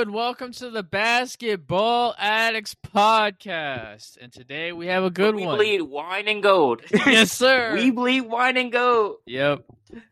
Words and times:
and 0.00 0.14
welcome 0.14 0.50
to 0.50 0.70
the 0.70 0.82
Basketball 0.82 2.14
Addicts 2.16 2.74
Podcast. 2.74 4.16
And 4.18 4.32
today 4.32 4.72
we 4.72 4.86
have 4.86 5.04
a 5.04 5.10
good 5.10 5.34
we 5.34 5.44
one. 5.44 5.58
We 5.58 5.76
bleed 5.76 5.82
wine 5.82 6.26
and 6.26 6.42
gold. 6.42 6.80
yes, 6.90 7.30
sir. 7.32 7.74
we 7.74 7.90
bleed 7.90 8.22
wine 8.22 8.56
and 8.56 8.72
gold. 8.72 9.16
Yep. 9.26 9.62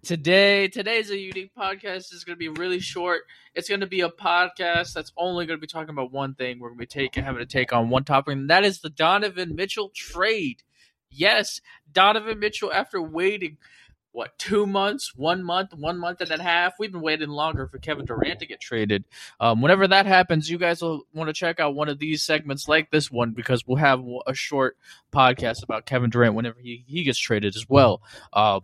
Today, 0.02 0.68
today's 0.68 1.10
a 1.10 1.16
unique 1.16 1.52
podcast. 1.56 2.12
It's 2.12 2.24
going 2.24 2.36
to 2.36 2.38
be 2.38 2.50
really 2.50 2.80
short. 2.80 3.22
It's 3.54 3.70
going 3.70 3.80
to 3.80 3.86
be 3.86 4.02
a 4.02 4.10
podcast 4.10 4.92
that's 4.92 5.10
only 5.16 5.46
going 5.46 5.58
to 5.58 5.60
be 5.62 5.66
talking 5.66 5.88
about 5.88 6.12
one 6.12 6.34
thing. 6.34 6.58
We're 6.58 6.68
going 6.68 6.80
to 6.80 6.82
be 6.82 6.86
taking 6.86 7.24
having 7.24 7.40
to 7.40 7.46
take 7.46 7.72
on 7.72 7.88
one 7.88 8.04
topic, 8.04 8.32
and 8.34 8.50
that 8.50 8.66
is 8.66 8.80
the 8.80 8.90
Donovan 8.90 9.56
Mitchell 9.56 9.90
trade. 9.94 10.64
Yes, 11.10 11.62
Donovan 11.90 12.38
Mitchell. 12.38 12.70
After 12.70 13.00
waiting 13.00 13.56
what 14.18 14.36
two 14.36 14.66
months, 14.66 15.14
one 15.14 15.44
month, 15.44 15.72
one 15.72 15.96
month 15.96 16.20
and 16.20 16.32
a 16.32 16.42
half. 16.42 16.74
We've 16.76 16.90
been 16.90 17.00
waiting 17.00 17.28
longer 17.28 17.68
for 17.68 17.78
Kevin 17.78 18.04
Durant 18.04 18.40
to 18.40 18.46
get 18.46 18.60
traded. 18.60 19.04
Um, 19.38 19.62
whenever 19.62 19.86
that 19.86 20.06
happens, 20.06 20.50
you 20.50 20.58
guys 20.58 20.82
will 20.82 21.06
want 21.14 21.28
to 21.28 21.32
check 21.32 21.60
out 21.60 21.76
one 21.76 21.88
of 21.88 22.00
these 22.00 22.24
segments 22.24 22.66
like 22.66 22.90
this 22.90 23.12
one 23.12 23.30
because 23.30 23.64
we'll 23.64 23.76
have 23.76 24.02
a 24.26 24.34
short 24.34 24.76
podcast 25.12 25.62
about 25.62 25.86
Kevin 25.86 26.10
Durant 26.10 26.34
whenever 26.34 26.58
he, 26.58 26.84
he 26.88 27.04
gets 27.04 27.16
traded 27.16 27.54
as 27.54 27.68
well. 27.68 28.02
Uh, 28.32 28.58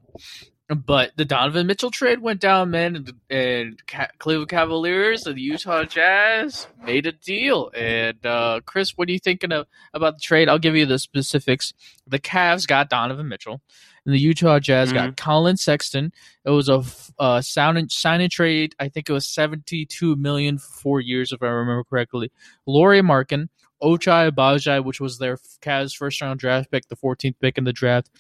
but 0.69 1.13
the 1.17 1.25
Donovan 1.25 1.67
Mitchell 1.67 1.91
trade 1.91 2.21
went 2.21 2.41
down, 2.41 2.71
man, 2.71 2.97
and, 2.97 3.13
and 3.29 3.83
Cleveland 4.19 4.49
Cavaliers 4.49 5.27
and 5.27 5.37
the 5.37 5.43
Utah 5.43 5.85
Jazz 5.85 6.67
made 6.85 7.07
a 7.07 7.13
deal. 7.13 7.71
And 7.77 8.25
uh, 8.25 8.61
Chris, 8.65 8.97
what 8.97 9.09
are 9.09 9.13
you 9.13 9.19
thinking 9.19 9.53
of 9.53 9.67
about 9.93 10.15
the 10.15 10.21
trade? 10.21 10.49
I'll 10.49 10.59
give 10.59 10.75
you 10.75 10.87
the 10.87 10.99
specifics. 10.99 11.75
The 12.07 12.19
Cavs 12.19 12.67
got 12.67 12.89
Donovan 12.89 13.29
Mitchell 13.29 13.61
and 14.07 14.15
the 14.15 14.19
Utah 14.19 14.59
Jazz 14.59 14.89
mm-hmm. 14.89 14.99
got 14.99 15.17
Collin 15.17 15.57
Sexton. 15.57 16.13
It 16.45 16.51
was 16.51 16.69
a 16.69 16.83
uh, 17.19 17.41
sign 17.41 17.77
and 17.77 18.31
trade. 18.31 18.75
I 18.79 18.89
think 18.89 19.09
it 19.09 19.13
was 19.13 19.27
seventy-two 19.27 20.17
million 20.17 20.59
for 20.59 20.73
four 20.73 21.01
years, 21.01 21.33
if 21.33 21.43
I 21.43 21.47
remember 21.47 21.85
correctly. 21.85 22.31
Lauri 22.67 23.01
Markkanen, 23.01 23.49
Ochai 23.85 24.31
Agbaji, 24.31 24.83
which 24.83 25.01
was 25.01 25.19
their 25.19 25.37
Cavs 25.61 25.95
first 25.95 26.21
round 26.21 26.41
draft 26.41 26.71
pick, 26.71 26.89
the 26.89 26.97
14th 26.97 27.35
pick 27.41 27.59
in 27.59 27.65
the 27.65 27.73
draft. 27.73 28.11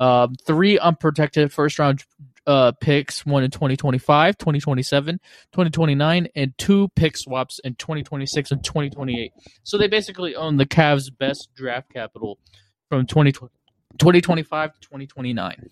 Um, 0.00 0.34
three 0.34 0.78
unprotected 0.78 1.52
first 1.52 1.78
round 1.78 2.04
uh, 2.46 2.72
picks, 2.80 3.26
one 3.26 3.44
in 3.44 3.50
2025, 3.50 4.38
2027, 4.38 5.20
2029, 5.52 6.28
and 6.34 6.58
two 6.58 6.88
pick 6.96 7.16
swaps 7.16 7.60
in 7.60 7.74
2026 7.74 8.50
and 8.50 8.64
2028. 8.64 9.32
So 9.62 9.78
they 9.78 9.88
basically 9.88 10.34
own 10.34 10.56
the 10.56 10.66
Cavs' 10.66 11.10
best 11.16 11.50
draft 11.54 11.92
capital 11.92 12.38
from 12.88 13.06
2020. 13.06 13.52
2025 13.98 14.72
to 14.72 14.80
2029. 14.80 15.68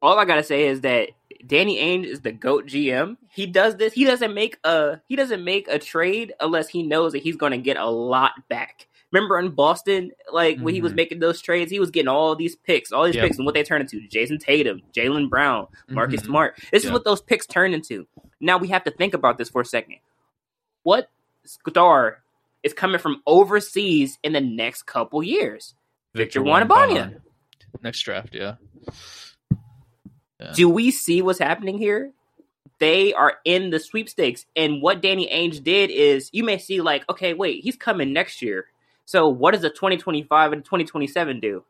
All 0.00 0.18
I 0.18 0.24
gotta 0.24 0.42
say 0.42 0.66
is 0.66 0.80
that 0.80 1.10
Danny 1.46 1.78
Ainge 1.78 2.04
is 2.04 2.20
the 2.20 2.32
goat 2.32 2.66
GM. 2.66 3.16
He 3.30 3.46
does 3.46 3.76
this. 3.76 3.92
He 3.92 4.04
doesn't 4.04 4.34
make 4.34 4.58
a 4.64 5.00
he 5.08 5.16
doesn't 5.16 5.44
make 5.44 5.68
a 5.68 5.78
trade 5.78 6.32
unless 6.40 6.68
he 6.68 6.82
knows 6.82 7.12
that 7.12 7.22
he's 7.22 7.36
going 7.36 7.52
to 7.52 7.58
get 7.58 7.76
a 7.76 7.86
lot 7.86 8.32
back. 8.48 8.88
Remember 9.10 9.38
in 9.38 9.50
Boston, 9.50 10.12
like 10.32 10.56
mm-hmm. 10.56 10.64
when 10.64 10.74
he 10.74 10.80
was 10.80 10.90
mm-hmm. 10.90 10.96
making 10.96 11.18
those 11.20 11.42
trades, 11.42 11.70
he 11.70 11.78
was 11.78 11.90
getting 11.90 12.08
all 12.08 12.34
these 12.34 12.56
picks, 12.56 12.92
all 12.92 13.04
these 13.04 13.14
yep. 13.14 13.24
picks, 13.24 13.36
and 13.36 13.44
what 13.44 13.54
they 13.54 13.62
turn 13.62 13.80
into: 13.80 14.00
Jayson 14.08 14.38
Tatum, 14.38 14.80
Jaylen 14.94 15.28
Brown, 15.28 15.66
Marcus 15.88 16.20
mm-hmm. 16.20 16.30
Smart. 16.30 16.56
This 16.72 16.84
yep. 16.84 16.90
is 16.90 16.92
what 16.92 17.04
those 17.04 17.20
picks 17.20 17.46
turn 17.46 17.74
into. 17.74 18.06
Now 18.40 18.56
we 18.58 18.68
have 18.68 18.84
to 18.84 18.90
think 18.90 19.14
about 19.14 19.36
this 19.36 19.50
for 19.50 19.60
a 19.60 19.66
second. 19.66 19.96
What 20.82 21.10
star 21.44 22.22
is 22.62 22.72
coming 22.72 23.00
from 23.00 23.22
overseas 23.26 24.18
in 24.22 24.32
the 24.32 24.40
next 24.40 24.84
couple 24.84 25.22
years? 25.22 25.74
Victor, 26.14 26.40
Wembanyama. 26.40 27.20
Next 27.82 28.00
draft, 28.00 28.34
yeah. 28.34 28.54
Yeah. 30.42 30.52
Do 30.54 30.68
we 30.68 30.90
see 30.90 31.22
what's 31.22 31.38
happening 31.38 31.78
here? 31.78 32.12
They 32.78 33.14
are 33.14 33.34
in 33.44 33.70
the 33.70 33.78
sweepstakes, 33.78 34.44
and 34.56 34.82
what 34.82 35.00
Danny 35.00 35.28
Ainge 35.28 35.62
did 35.62 35.90
is 35.90 36.30
you 36.32 36.42
may 36.42 36.58
see 36.58 36.80
like, 36.80 37.08
okay, 37.08 37.32
wait, 37.32 37.62
he's 37.62 37.76
coming 37.76 38.12
next 38.12 38.42
year. 38.42 38.66
So 39.04 39.28
what 39.28 39.52
does 39.52 39.62
the 39.62 39.70
2025 39.70 40.52
and 40.52 40.64
2027 40.64 41.40
do? 41.40 41.64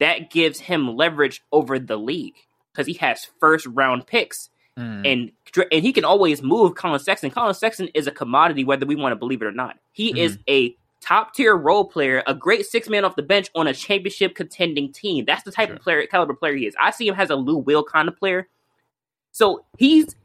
That 0.00 0.30
gives 0.30 0.60
him 0.60 0.96
leverage 0.96 1.42
over 1.52 1.78
the 1.78 1.96
league 1.96 2.34
because 2.72 2.86
he 2.86 2.94
has 2.94 3.28
first 3.38 3.66
round 3.66 4.06
picks. 4.06 4.50
Mm. 4.78 5.06
And 5.56 5.66
and 5.70 5.82
he 5.82 5.92
can 5.92 6.04
always 6.04 6.42
move 6.42 6.74
Collin 6.74 6.98
Sexton. 6.98 7.30
Collin 7.30 7.54
Sexton 7.54 7.88
is 7.94 8.06
a 8.06 8.10
commodity, 8.10 8.64
whether 8.64 8.86
we 8.86 8.96
want 8.96 9.12
to 9.12 9.16
believe 9.16 9.40
it 9.40 9.46
or 9.46 9.52
not. 9.52 9.78
He 9.92 10.12
mm. 10.12 10.18
is 10.18 10.38
a 10.48 10.76
top 11.04 11.34
tier 11.34 11.54
role 11.54 11.84
player, 11.84 12.22
a 12.26 12.34
great 12.34 12.66
six 12.66 12.88
man 12.88 13.04
off 13.04 13.16
the 13.16 13.22
bench 13.22 13.50
on 13.54 13.66
a 13.66 13.74
championship 13.74 14.34
contending 14.34 14.90
team. 14.90 15.24
That's 15.26 15.42
the 15.42 15.52
type 15.52 15.68
sure. 15.68 15.76
of 15.76 15.82
player 15.82 16.06
caliber 16.06 16.34
player 16.34 16.54
he 16.54 16.66
is. 16.66 16.74
I 16.80 16.90
see 16.90 17.08
him 17.08 17.14
as 17.16 17.30
a 17.30 17.36
Lou 17.36 17.58
Will 17.58 17.84
kind 17.84 18.08
of 18.08 18.16
player. 18.16 18.48
So 19.32 19.64
he's 19.78 20.16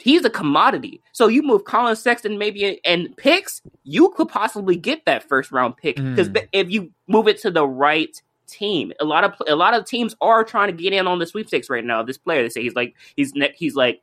he's 0.00 0.24
a 0.24 0.30
commodity. 0.30 1.00
So 1.12 1.28
you 1.28 1.42
move 1.42 1.64
Collin 1.64 1.94
Sexton 1.94 2.38
maybe 2.38 2.84
and 2.84 3.16
picks, 3.16 3.62
you 3.84 4.10
could 4.10 4.28
possibly 4.28 4.76
get 4.76 5.04
that 5.04 5.28
first 5.28 5.52
round 5.52 5.76
pick 5.76 5.96
because 5.96 6.28
mm. 6.28 6.46
if 6.52 6.70
you 6.70 6.90
move 7.06 7.28
it 7.28 7.40
to 7.42 7.50
the 7.50 7.66
right 7.66 8.20
team, 8.48 8.92
a 9.00 9.04
lot 9.04 9.24
of 9.24 9.34
a 9.46 9.54
lot 9.54 9.74
of 9.74 9.84
teams 9.84 10.16
are 10.20 10.42
trying 10.42 10.74
to 10.74 10.82
get 10.82 10.92
in 10.92 11.06
on 11.06 11.18
the 11.18 11.26
sweepstakes 11.26 11.70
right 11.70 11.84
now. 11.84 12.02
This 12.02 12.18
player, 12.18 12.42
they 12.42 12.48
say 12.48 12.62
he's 12.62 12.74
like 12.74 12.94
he's 13.14 13.32
he's 13.54 13.76
like 13.76 14.02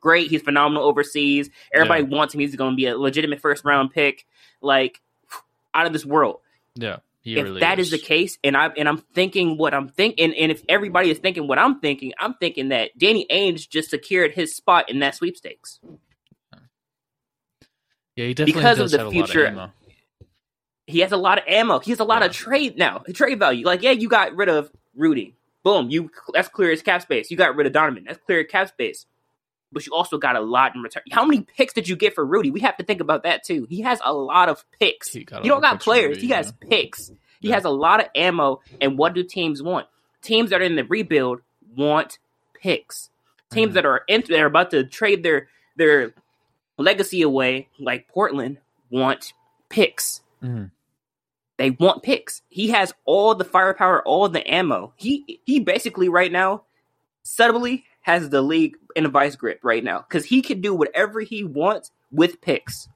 great, 0.00 0.30
he's 0.30 0.42
phenomenal 0.42 0.84
overseas. 0.84 1.50
Everybody 1.74 2.04
yeah. 2.04 2.08
wants 2.08 2.34
him. 2.34 2.40
He's 2.40 2.54
going 2.54 2.72
to 2.72 2.76
be 2.76 2.86
a 2.86 2.96
legitimate 2.96 3.40
first 3.40 3.64
round 3.64 3.90
pick. 3.90 4.26
Like 4.62 5.00
out 5.74 5.86
of 5.86 5.92
this 5.92 6.04
world. 6.04 6.40
Yeah. 6.74 6.98
if 7.24 7.44
really 7.44 7.60
that 7.60 7.78
is. 7.78 7.92
is. 7.92 8.00
the 8.00 8.06
case, 8.06 8.38
and 8.42 8.56
I 8.56 8.68
and 8.76 8.88
I'm 8.88 8.98
thinking 8.98 9.56
what 9.56 9.74
I'm 9.74 9.88
thinking, 9.88 10.34
and 10.34 10.52
if 10.52 10.62
everybody 10.68 11.10
is 11.10 11.18
thinking 11.18 11.46
what 11.46 11.58
I'm 11.58 11.80
thinking, 11.80 12.12
I'm 12.18 12.34
thinking 12.34 12.68
that 12.68 12.96
Danny 12.98 13.26
Ainge 13.30 13.68
just 13.68 13.90
secured 13.90 14.32
his 14.32 14.54
spot 14.54 14.90
in 14.90 15.00
that 15.00 15.14
sweepstakes. 15.14 15.80
Yeah, 18.16 18.26
he 18.26 18.34
definitely 18.34 18.60
because 18.60 18.78
of 18.78 18.90
the 18.90 19.10
future. 19.10 19.46
Of 19.46 19.70
he 20.86 21.00
has 21.00 21.12
a 21.12 21.16
lot 21.16 21.38
of 21.38 21.44
ammo. 21.46 21.78
He 21.78 21.92
has 21.92 22.00
a 22.00 22.04
lot 22.04 22.22
yeah. 22.22 22.26
of 22.26 22.32
trade 22.32 22.76
now, 22.76 23.02
trade 23.14 23.38
value. 23.38 23.64
Like, 23.64 23.82
yeah, 23.82 23.92
you 23.92 24.08
got 24.08 24.34
rid 24.34 24.48
of 24.48 24.70
Rudy. 24.96 25.36
Boom, 25.62 25.90
you 25.90 26.10
that's 26.32 26.48
clear 26.48 26.72
as 26.72 26.82
cap 26.82 27.02
space. 27.02 27.30
You 27.30 27.36
got 27.36 27.54
rid 27.54 27.66
of 27.66 27.72
Donovan. 27.72 28.04
That's 28.06 28.18
clear 28.24 28.44
cap 28.44 28.68
space 28.68 29.06
but 29.72 29.86
you 29.86 29.92
also 29.92 30.18
got 30.18 30.36
a 30.36 30.40
lot 30.40 30.74
in 30.74 30.82
return. 30.82 31.02
How 31.10 31.24
many 31.24 31.42
picks 31.42 31.72
did 31.72 31.88
you 31.88 31.96
get 31.96 32.14
for 32.14 32.24
Rudy? 32.24 32.50
We 32.50 32.60
have 32.60 32.76
to 32.78 32.84
think 32.84 33.00
about 33.00 33.22
that 33.22 33.44
too. 33.44 33.66
He 33.68 33.82
has 33.82 34.00
a 34.04 34.12
lot 34.12 34.48
of 34.48 34.64
picks. 34.78 35.12
He, 35.12 35.20
he 35.20 35.48
don't 35.48 35.60
got 35.60 35.80
players. 35.80 36.16
Rudy, 36.16 36.26
he 36.26 36.32
has 36.32 36.52
yeah. 36.62 36.68
picks. 36.68 37.08
He 37.40 37.48
yeah. 37.48 37.54
has 37.54 37.64
a 37.64 37.70
lot 37.70 38.00
of 38.00 38.06
ammo. 38.14 38.60
And 38.80 38.98
what 38.98 39.14
do 39.14 39.22
teams 39.22 39.62
want? 39.62 39.86
Teams 40.22 40.50
that 40.50 40.60
are 40.60 40.64
in 40.64 40.76
the 40.76 40.84
rebuild 40.84 41.40
want 41.76 42.18
picks. 42.54 43.10
Teams 43.50 43.72
mm. 43.72 43.74
that 43.74 43.86
are 43.86 44.02
in, 44.08 44.22
that 44.28 44.40
are 44.40 44.46
about 44.46 44.70
to 44.72 44.84
trade 44.84 45.22
their 45.22 45.48
their 45.76 46.12
legacy 46.76 47.22
away, 47.22 47.68
like 47.78 48.08
Portland, 48.08 48.58
want 48.90 49.32
picks. 49.68 50.20
Mm. 50.42 50.70
They 51.56 51.70
want 51.70 52.02
picks. 52.02 52.42
He 52.48 52.68
has 52.70 52.92
all 53.04 53.34
the 53.34 53.44
firepower, 53.44 54.02
all 54.02 54.28
the 54.28 54.48
ammo. 54.50 54.92
He 54.96 55.40
he 55.44 55.60
basically 55.60 56.08
right 56.08 56.32
now, 56.32 56.62
subtly 57.22 57.84
has 58.10 58.30
the 58.30 58.42
league 58.42 58.76
in 58.96 59.06
a 59.06 59.08
vice 59.08 59.36
grip 59.36 59.60
right 59.62 59.84
now 59.84 59.98
because 59.98 60.24
he 60.24 60.42
can 60.42 60.60
do 60.60 60.74
whatever 60.74 61.20
he 61.20 61.44
wants 61.44 61.90
with 62.10 62.40
picks. 62.40 62.88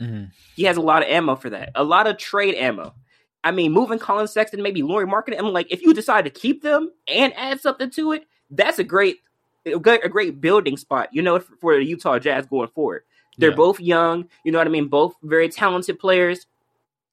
Mm-hmm. 0.00 0.26
He 0.54 0.64
has 0.64 0.76
a 0.76 0.82
lot 0.82 1.02
of 1.02 1.08
ammo 1.08 1.36
for 1.36 1.50
that, 1.50 1.72
a 1.74 1.84
lot 1.84 2.06
of 2.06 2.18
trade 2.18 2.54
ammo. 2.54 2.94
I 3.42 3.52
mean, 3.52 3.72
moving 3.72 3.98
Collin 3.98 4.26
Sexton, 4.26 4.62
maybe 4.62 4.82
Lauri 4.82 5.06
Markkanen. 5.06 5.38
I'm 5.38 5.52
like, 5.52 5.70
if 5.70 5.82
you 5.82 5.94
decide 5.94 6.24
to 6.24 6.30
keep 6.30 6.62
them 6.62 6.90
and 7.06 7.32
add 7.36 7.60
something 7.60 7.90
to 7.90 8.12
it, 8.12 8.26
that's 8.50 8.78
a 8.78 8.84
great 8.84 9.18
a 9.64 9.78
great 9.78 10.40
building 10.40 10.76
spot, 10.76 11.08
you 11.12 11.22
know, 11.22 11.40
for 11.60 11.76
the 11.76 11.84
Utah 11.84 12.18
Jazz 12.20 12.46
going 12.46 12.68
forward. 12.68 13.02
They're 13.38 13.50
yeah. 13.50 13.56
both 13.56 13.80
young, 13.80 14.28
you 14.44 14.52
know 14.52 14.58
what 14.58 14.66
I 14.66 14.70
mean? 14.70 14.88
Both 14.88 15.14
very 15.22 15.48
talented 15.48 15.98
players. 15.98 16.46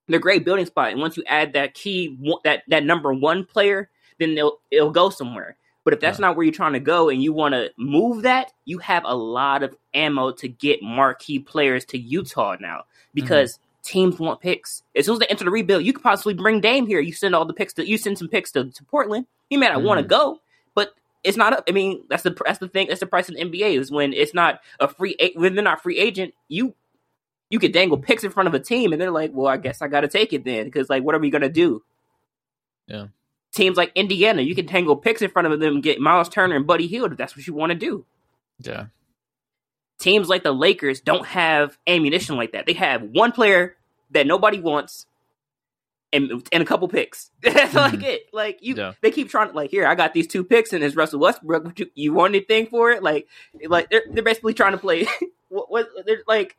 They're 0.08 0.20
great 0.20 0.46
building 0.46 0.66
spot, 0.66 0.92
and 0.92 1.00
once 1.00 1.18
you 1.18 1.24
add 1.26 1.54
that 1.54 1.74
key, 1.74 2.18
that 2.44 2.64
that 2.68 2.84
number 2.84 3.14
one 3.14 3.46
player, 3.46 3.90
then 4.20 4.36
they'll 4.36 4.60
it'll 4.70 4.92
go 4.92 5.10
somewhere. 5.10 5.58
But 5.84 5.94
if 5.94 6.00
that's 6.00 6.20
yeah. 6.20 6.28
not 6.28 6.36
where 6.38 6.46
you're 6.46 6.54
trying 6.54 6.74
to 6.74 6.80
go, 6.80 7.10
and 7.10 7.22
you 7.22 7.34
want 7.34 7.54
to 7.54 7.72
move 7.78 8.24
that, 8.24 8.52
you 8.66 8.78
have 8.80 9.04
a 9.06 9.16
lot 9.16 9.64
of 9.64 9.76
ammo 9.94 10.32
to 10.32 10.48
get 10.48 10.82
marquee 10.82 11.40
players 11.40 11.86
to 11.86 11.98
Utah 11.98 12.56
now 12.60 12.84
because. 13.14 13.54
Mm-hmm 13.54 13.64
teams 13.84 14.18
want 14.18 14.40
picks. 14.40 14.82
As 14.96 15.06
soon 15.06 15.14
as 15.14 15.20
they 15.20 15.28
enter 15.28 15.44
the 15.44 15.52
rebuild, 15.52 15.84
you 15.84 15.94
could 15.94 16.04
possibly 16.04 16.34
bring 16.34 16.62
Dame 16.62 16.88
here. 16.88 17.00
You 17.00 17.14
send 17.14 17.36
all 17.36 17.46
the 17.46 17.54
picks 17.54 17.74
to 17.74 17.88
you 17.88 17.98
send 17.98 18.18
some 18.18 18.30
picks 18.30 18.52
to, 18.54 18.72
to 18.72 18.84
Portland. 18.86 19.28
He 19.50 19.58
may 19.58 19.68
not 19.68 19.80
mm-hmm. 19.80 19.88
want 19.88 20.00
to 20.00 20.08
go, 20.08 20.40
but 20.74 20.94
it's 21.24 21.38
not. 21.38 21.54
A, 21.54 21.64
I 21.68 21.72
mean, 21.72 22.04
that's 22.10 22.24
the 22.24 22.36
that's 22.46 22.60
the 22.60 22.70
thing. 22.70 22.88
That's 22.88 23.02
the 23.02 23.06
price 23.06 23.30
of 23.30 23.36
the 23.36 23.44
NBA 23.44 23.80
is 23.80 23.92
when 23.92 24.14
it's 24.14 24.34
not 24.34 24.62
a 24.80 24.88
free 24.88 25.16
when 25.36 25.56
they're 25.56 25.64
not 25.64 25.84
free 25.84 26.00
agent. 26.00 26.34
You 26.48 26.74
you 27.50 27.60
could 27.60 27.74
dangle 27.74 27.98
picks 27.98 28.24
in 28.24 28.32
front 28.32 28.48
of 28.48 28.54
a 28.54 28.60
team, 28.60 28.94
and 28.94 29.02
they're 29.02 29.12
like, 29.12 29.32
"Well, 29.34 29.48
I 29.48 29.58
guess 29.58 29.82
I 29.82 29.88
got 29.88 30.02
to 30.02 30.08
take 30.08 30.34
it 30.34 30.44
then," 30.44 30.66
because 30.66 30.90
like, 30.90 31.04
what 31.04 31.14
are 31.14 31.20
we 31.20 31.30
gonna 31.30 31.50
do? 31.50 31.84
Yeah. 32.88 33.08
Teams 33.54 33.78
like 33.78 33.92
Indiana, 33.96 34.42
you 34.42 34.56
can 34.56 34.66
tangle 34.66 34.96
picks 34.96 35.22
in 35.22 35.30
front 35.30 35.48
of 35.48 35.60
them, 35.60 35.80
get 35.82 36.00
Miles 36.00 36.28
Turner 36.28 36.56
and 36.56 36.66
Buddy 36.66 36.88
Hield 36.88 37.12
if 37.12 37.18
that's 37.18 37.38
what 37.38 37.46
you 37.46 37.54
want 37.54 37.72
to 37.72 37.78
do. 37.78 38.06
Yeah. 38.60 38.88
Teams 40.00 40.28
like 40.28 40.44
the 40.44 40.52
Lakers 40.52 41.02
don't 41.02 41.26
have 41.28 41.78
ammunition 41.88 42.36
like 42.36 42.54
that. 42.54 42.66
They 42.66 42.74
have 42.74 43.04
one 43.04 43.32
player 43.32 43.76
that 44.12 44.26
nobody 44.26 44.60
wants 44.60 45.06
and 46.14 46.48
and 46.52 46.64
a 46.64 46.66
couple 46.66 46.88
picks. 46.88 47.32
That's 47.42 47.74
mm-hmm. 47.74 47.78
like 47.78 48.04
it. 48.04 48.22
Like 48.32 48.60
you, 48.62 48.76
yeah. 48.76 48.94
they 49.02 49.12
keep 49.12 49.30
trying. 49.30 49.54
Like 49.54 49.72
here, 49.72 49.86
I 49.86 49.96
got 49.96 50.14
these 50.14 50.28
two 50.28 50.44
picks, 50.44 50.72
and 50.72 50.84
it's 50.84 50.96
Russell 50.96 51.20
Westbrook. 51.20 51.78
You, 51.80 51.90
you 51.96 52.14
want 52.14 52.36
anything 52.36 52.68
for 52.68 52.92
it? 52.92 53.04
Like, 53.04 53.28
like 53.66 53.90
they're 53.90 54.04
they're 54.10 54.24
basically 54.24 54.54
trying 54.54 54.74
to 54.74 54.78
play. 54.78 55.08
what, 55.50 55.70
what 55.72 55.88
they're 56.06 56.24
like, 56.28 56.56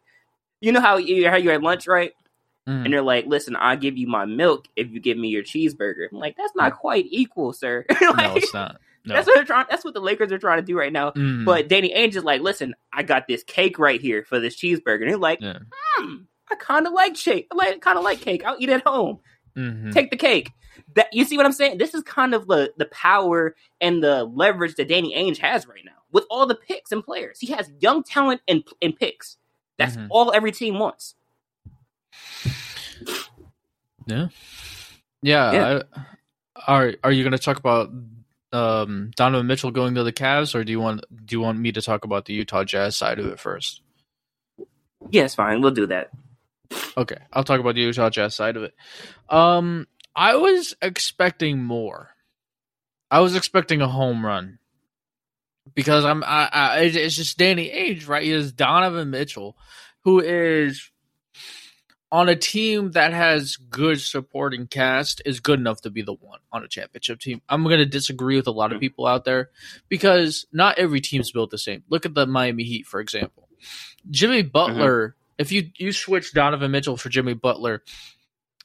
you 0.60 0.72
know 0.72 0.80
how 0.80 0.96
you 0.96 1.30
how 1.30 1.36
you 1.36 1.50
at 1.52 1.62
lunch, 1.62 1.86
right? 1.86 2.12
Mm. 2.68 2.84
And 2.84 2.94
they're 2.94 3.02
like, 3.02 3.26
"Listen, 3.26 3.56
I'll 3.58 3.76
give 3.76 3.98
you 3.98 4.06
my 4.06 4.24
milk 4.24 4.68
if 4.74 4.90
you 4.90 5.00
give 5.00 5.18
me 5.18 5.28
your 5.28 5.42
cheeseburger." 5.42 6.06
I'm 6.10 6.18
like, 6.18 6.36
"That's 6.36 6.54
not 6.54 6.78
quite 6.78 7.06
equal, 7.10 7.52
sir." 7.52 7.84
like, 7.90 8.00
no, 8.00 8.34
it's 8.36 8.54
not. 8.54 8.80
No. 9.04 9.14
That's 9.14 9.26
what 9.26 9.34
they're 9.34 9.44
trying. 9.44 9.66
That's 9.68 9.84
what 9.84 9.92
the 9.92 10.00
Lakers 10.00 10.32
are 10.32 10.38
trying 10.38 10.58
to 10.58 10.66
do 10.66 10.78
right 10.78 10.92
now. 10.92 11.10
Mm. 11.10 11.44
But 11.44 11.68
Danny 11.68 11.92
Ainge 11.94 12.16
is 12.16 12.24
like, 12.24 12.40
"Listen, 12.40 12.74
I 12.92 13.02
got 13.02 13.28
this 13.28 13.42
cake 13.42 13.78
right 13.78 14.00
here 14.00 14.24
for 14.24 14.40
this 14.40 14.56
cheeseburger." 14.56 15.02
And 15.02 15.10
he's 15.10 15.18
like, 15.18 15.40
yeah. 15.42 15.58
"Hmm, 15.72 16.14
I 16.50 16.54
kind 16.54 16.86
of 16.86 16.94
like 16.94 17.14
cake. 17.14 17.48
I 17.52 17.54
like, 17.54 17.80
kind 17.82 17.98
of 17.98 18.04
like 18.04 18.20
cake. 18.20 18.44
I'll 18.46 18.56
eat 18.58 18.70
at 18.70 18.86
home." 18.86 19.18
Mm-hmm. 19.56 19.90
Take 19.90 20.10
the 20.10 20.16
cake. 20.16 20.50
That 20.94 21.08
you 21.12 21.24
see 21.24 21.36
what 21.36 21.44
I'm 21.46 21.52
saying? 21.52 21.78
This 21.78 21.92
is 21.92 22.02
kind 22.02 22.34
of 22.34 22.46
the 22.46 22.72
the 22.78 22.86
power 22.86 23.54
and 23.80 24.02
the 24.02 24.24
leverage 24.24 24.76
that 24.76 24.88
Danny 24.88 25.14
Ainge 25.14 25.38
has 25.38 25.66
right 25.66 25.84
now 25.84 25.92
with 26.10 26.24
all 26.30 26.46
the 26.46 26.54
picks 26.54 26.92
and 26.92 27.04
players. 27.04 27.38
He 27.40 27.52
has 27.52 27.70
young 27.80 28.02
talent 28.02 28.40
and 28.48 28.64
and 28.80 28.96
picks. 28.96 29.36
That's 29.76 29.96
mm-hmm. 29.96 30.06
all 30.10 30.32
every 30.32 30.52
team 30.52 30.78
wants. 30.78 31.14
Yeah. 34.06 34.28
Yeah. 35.22 35.52
yeah. 35.52 35.82
I, 35.94 36.04
are 36.66 36.94
are 37.02 37.12
you 37.12 37.22
going 37.22 37.32
to 37.32 37.38
talk 37.38 37.58
about 37.58 37.90
um, 38.52 39.10
Donovan 39.16 39.46
Mitchell 39.46 39.70
going 39.70 39.94
to 39.96 40.04
the 40.04 40.12
Cavs, 40.12 40.54
or 40.54 40.64
do 40.64 40.72
you 40.72 40.80
want 40.80 41.04
do 41.26 41.36
you 41.36 41.40
want 41.40 41.58
me 41.58 41.72
to 41.72 41.82
talk 41.82 42.04
about 42.04 42.26
the 42.26 42.34
Utah 42.34 42.64
Jazz 42.64 42.96
side 42.96 43.18
of 43.18 43.26
it 43.26 43.40
first? 43.40 43.82
Yes, 45.10 45.34
fine. 45.34 45.60
We'll 45.60 45.72
do 45.72 45.86
that. 45.86 46.10
Okay, 46.96 47.18
I'll 47.32 47.44
talk 47.44 47.60
about 47.60 47.74
the 47.74 47.82
Utah 47.82 48.10
Jazz 48.10 48.34
side 48.34 48.56
of 48.56 48.62
it. 48.62 48.74
Um, 49.28 49.86
I 50.14 50.36
was 50.36 50.74
expecting 50.80 51.62
more. 51.62 52.10
I 53.10 53.20
was 53.20 53.36
expecting 53.36 53.80
a 53.80 53.88
home 53.88 54.24
run 54.24 54.58
because 55.74 56.04
I'm. 56.04 56.22
I, 56.24 56.48
I 56.52 56.80
it's 56.80 57.16
just 57.16 57.38
Danny 57.38 57.70
Ainge, 57.70 58.08
right? 58.08 58.22
He 58.22 58.30
is 58.30 58.52
Donovan 58.52 59.10
Mitchell, 59.10 59.56
who 60.04 60.20
is 60.20 60.90
on 62.14 62.28
a 62.28 62.36
team 62.36 62.92
that 62.92 63.12
has 63.12 63.56
good 63.56 64.00
supporting 64.00 64.68
cast 64.68 65.20
is 65.26 65.40
good 65.40 65.58
enough 65.58 65.80
to 65.80 65.90
be 65.90 66.00
the 66.00 66.12
one 66.12 66.38
on 66.52 66.62
a 66.62 66.68
championship 66.68 67.18
team. 67.18 67.42
I'm 67.48 67.64
going 67.64 67.78
to 67.78 67.86
disagree 67.86 68.36
with 68.36 68.46
a 68.46 68.52
lot 68.52 68.72
of 68.72 68.78
people 68.78 69.04
out 69.04 69.24
there 69.24 69.50
because 69.88 70.46
not 70.52 70.78
every 70.78 71.00
team's 71.00 71.32
built 71.32 71.50
the 71.50 71.58
same. 71.58 71.82
Look 71.88 72.06
at 72.06 72.14
the 72.14 72.24
Miami 72.24 72.62
Heat, 72.62 72.86
for 72.86 73.00
example. 73.00 73.48
Jimmy 74.10 74.42
Butler 74.42 75.08
mm-hmm 75.08 75.18
if 75.38 75.52
you 75.52 75.70
you 75.76 75.92
switch 75.92 76.32
Donovan 76.32 76.70
Mitchell 76.70 76.96
for 76.96 77.08
Jimmy 77.08 77.34
Butler, 77.34 77.82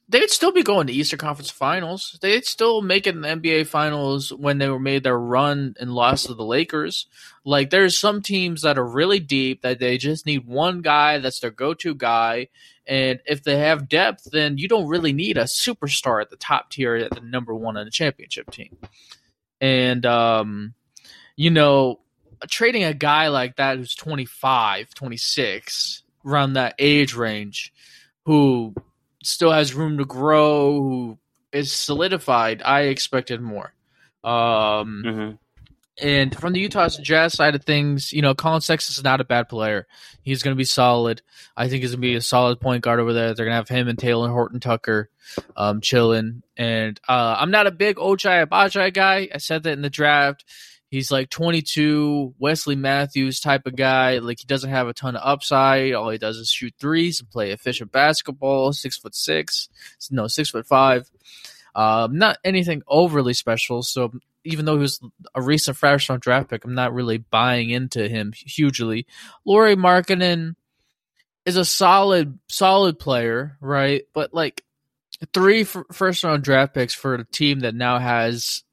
they'd 0.09 0.29
still 0.29 0.51
be 0.51 0.63
going 0.63 0.87
to 0.87 0.93
Eastern 0.93 1.19
Conference 1.19 1.51
Finals. 1.51 2.17
They'd 2.21 2.45
still 2.45 2.81
make 2.81 3.05
it 3.05 3.15
in 3.15 3.21
the 3.21 3.27
NBA 3.27 3.67
Finals 3.67 4.33
when 4.33 4.57
they 4.57 4.67
were 4.67 4.79
made 4.79 5.03
their 5.03 5.17
run 5.17 5.75
and 5.79 5.93
lost 5.93 6.25
to 6.25 6.33
the 6.33 6.43
Lakers. 6.43 7.05
Like 7.45 7.69
there's 7.69 7.97
some 7.97 8.21
teams 8.21 8.63
that 8.63 8.79
are 8.79 8.85
really 8.85 9.19
deep 9.19 9.61
that 9.61 9.79
they 9.79 9.97
just 9.99 10.25
need 10.25 10.47
one 10.47 10.81
guy 10.81 11.19
that's 11.19 11.39
their 11.39 11.51
go-to 11.51 11.93
guy, 11.93 12.47
and 12.87 13.19
if 13.25 13.43
they 13.43 13.59
have 13.59 13.87
depth, 13.87 14.27
then 14.31 14.57
you 14.57 14.67
don't 14.67 14.87
really 14.87 15.13
need 15.13 15.37
a 15.37 15.43
superstar 15.43 16.21
at 16.21 16.31
the 16.31 16.35
top 16.35 16.71
tier 16.71 16.95
at 16.95 17.11
the 17.11 17.21
number 17.21 17.53
one 17.53 17.77
on 17.77 17.85
the 17.85 17.91
championship 17.91 18.49
team. 18.49 18.77
And 19.61 20.05
um, 20.07 20.73
you 21.35 21.51
know, 21.51 21.99
trading 22.49 22.83
a 22.83 22.93
guy 22.95 23.27
like 23.27 23.57
that 23.57 23.77
who's 23.77 23.93
25, 23.93 24.93
26 24.95 26.03
around 26.25 26.53
that 26.53 26.75
age 26.79 27.13
range 27.13 27.71
who 28.25 28.73
still 29.23 29.51
has 29.51 29.73
room 29.73 29.97
to 29.97 30.05
grow, 30.05 30.81
who 30.81 31.17
is 31.51 31.73
solidified, 31.73 32.61
I 32.63 32.81
expected 32.81 33.41
more. 33.41 33.73
Um, 34.23 35.03
mm-hmm. 35.05 35.31
And 36.01 36.33
from 36.33 36.53
the 36.53 36.61
Utah 36.61 36.87
Jazz 36.87 37.33
side 37.33 37.55
of 37.55 37.65
things, 37.65 38.13
you 38.13 38.21
know, 38.21 38.33
Collin 38.33 38.61
Sexton 38.61 38.93
is 38.93 39.03
not 39.03 39.19
a 39.19 39.25
bad 39.25 39.49
player. 39.49 39.85
He's 40.21 40.43
going 40.43 40.55
to 40.55 40.57
be 40.57 40.63
solid. 40.63 41.21
I 41.57 41.67
think 41.67 41.81
he's 41.81 41.91
going 41.91 42.01
to 42.01 42.07
be 42.07 42.15
a 42.15 42.21
solid 42.21 42.61
point 42.61 42.83
guard 42.83 43.01
over 43.01 43.11
there. 43.11 43.33
They're 43.33 43.45
going 43.45 43.53
to 43.53 43.57
have 43.57 43.67
him 43.67 43.89
and 43.89 43.97
Talen 43.97 44.31
Horton 44.31 44.61
Tucker 44.61 45.09
um, 45.57 45.81
chilling. 45.81 46.43
And 46.55 46.99
uh, 47.07 47.35
I'm 47.37 47.51
not 47.51 47.67
a 47.67 47.71
big 47.71 47.97
Ochai 47.97 48.47
Agbaji 48.47 48.93
guy. 48.93 49.27
I 49.33 49.37
said 49.39 49.63
that 49.63 49.73
in 49.73 49.81
the 49.81 49.89
draft. 49.89 50.45
He's 50.89 51.11
like 51.11 51.29
22, 51.29 52.33
Wesley 52.39 52.75
Matthews 52.75 53.39
type 53.39 53.67
of 53.67 53.75
guy. 53.75 54.17
Like 54.17 54.39
he 54.39 54.45
doesn't 54.45 54.71
have 54.71 54.87
a 54.87 54.93
ton 54.93 55.15
of 55.15 55.21
upside. 55.23 55.93
All 55.93 56.09
he 56.09 56.17
does 56.17 56.37
is 56.37 56.49
shoot 56.49 56.73
threes 56.79 57.19
and 57.19 57.29
play 57.29 57.51
efficient 57.51 57.91
basketball. 57.91 58.73
Six 58.73 58.97
foot 58.97 59.15
six, 59.15 59.69
no 60.09 60.27
six 60.27 60.49
foot 60.49 60.65
five. 60.65 61.09
Um, 61.75 62.17
not 62.17 62.39
anything 62.43 62.81
overly 62.87 63.35
special. 63.35 63.83
So 63.83 64.11
even 64.43 64.65
though 64.65 64.75
he 64.75 64.81
was 64.81 64.99
a 65.35 65.41
recent 65.41 65.77
first 65.77 66.09
round 66.09 66.21
draft 66.21 66.49
pick, 66.49 66.65
I'm 66.65 66.73
not 66.73 66.93
really 66.93 67.19
buying 67.19 67.69
into 67.69 68.07
him 68.07 68.33
hugely. 68.35 69.05
Lauri 69.45 69.75
Markkanen 69.75 70.55
is 71.45 71.55
a 71.55 71.65
solid, 71.65 72.39
solid 72.47 72.97
player, 72.97 73.57
right? 73.61 74.03
But 74.13 74.33
like 74.33 74.63
three 75.33 75.63
first 75.63 76.23
round 76.23 76.43
draft 76.43 76.73
picks 76.73 76.93
for 76.93 77.13
a 77.13 77.25
team 77.25 77.59
that 77.59 77.75
now 77.75 77.99
has 77.99 78.63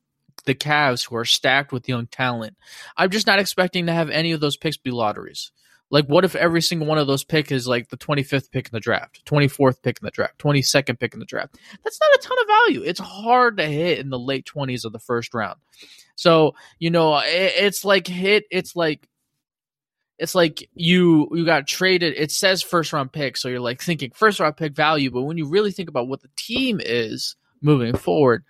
the 0.47 0.55
Cavs, 0.55 1.07
who 1.07 1.17
are 1.17 1.25
stacked 1.25 1.73
with 1.73 1.89
young 1.89 2.07
talent. 2.07 2.57
I'm 2.97 3.11
just 3.11 3.27
not 3.27 3.39
expecting 3.39 3.87
to 3.87 3.93
have 3.93 4.11
any 4.11 4.33
of 4.33 4.41
those 4.41 4.57
picks 4.57 4.77
be 4.77 4.91
lotteries. 4.91 5.53
Like, 5.89 6.07
what 6.07 6.25
if 6.25 6.35
every 6.35 6.63
single 6.63 6.89
one 6.89 6.99
of 6.99 7.07
those 7.07 7.23
pick 7.23 7.53
is 7.53 7.69
like 7.69 7.89
the 7.91 7.97
25th 7.97 8.51
pick 8.51 8.67
in 8.67 8.71
the 8.73 8.81
draft, 8.81 9.25
24th 9.25 9.83
pick 9.83 9.99
in 10.01 10.05
the 10.05 10.11
draft, 10.11 10.39
22nd 10.39 10.99
pick 10.99 11.15
in 11.15 11.21
the 11.21 11.27
draft? 11.27 11.57
That's 11.85 12.01
not 12.01 12.19
a 12.19 12.23
ton 12.23 12.39
of 12.41 12.47
value. 12.49 12.83
It's 12.83 12.99
hard 12.99 13.59
to 13.59 13.67
hit 13.67 14.01
in 14.01 14.11
the 14.11 14.19
late 14.19 14.47
20s 14.47 14.85
of 14.85 14.93
the 14.93 14.99
first 14.99 15.33
round. 15.33 15.59
So, 16.17 16.55
you 16.79 16.91
know, 16.91 17.21
it's 17.25 17.85
like 17.85 18.09
hit, 18.09 18.45
it's 18.51 18.75
like, 18.75 19.09
it's 20.19 20.35
like 20.35 20.69
you 20.75 21.29
you 21.33 21.45
got 21.45 21.67
traded. 21.67 22.15
It 22.17 22.31
says 22.31 22.63
first 22.63 22.93
round 22.93 23.13
pick, 23.13 23.37
so 23.37 23.49
you're 23.49 23.61
like 23.61 23.83
thinking 23.83 24.13
first 24.15 24.41
round 24.41 24.57
pick 24.57 24.75
value, 24.75 25.11
but 25.11 25.23
when 25.23 25.37
you 25.37 25.47
really 25.47 25.73
think 25.73 25.89
about 25.89 26.09
what 26.09 26.23
the 26.23 26.31
team 26.37 26.81
is 26.83 27.37
moving 27.61 27.95
forward, 27.95 28.43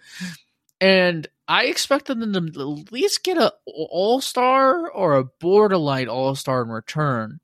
and 0.81 1.27
I 1.49 1.65
expected 1.65 2.21
them 2.21 2.53
to 2.53 2.79
at 2.81 2.93
least 2.93 3.23
get 3.23 3.39
a 3.39 3.53
All 3.67 4.21
Star 4.21 4.91
or 4.91 5.17
a 5.17 5.25
borderline 5.25 6.09
All 6.09 6.35
Star 6.35 6.63
in 6.63 6.69
return, 6.69 7.41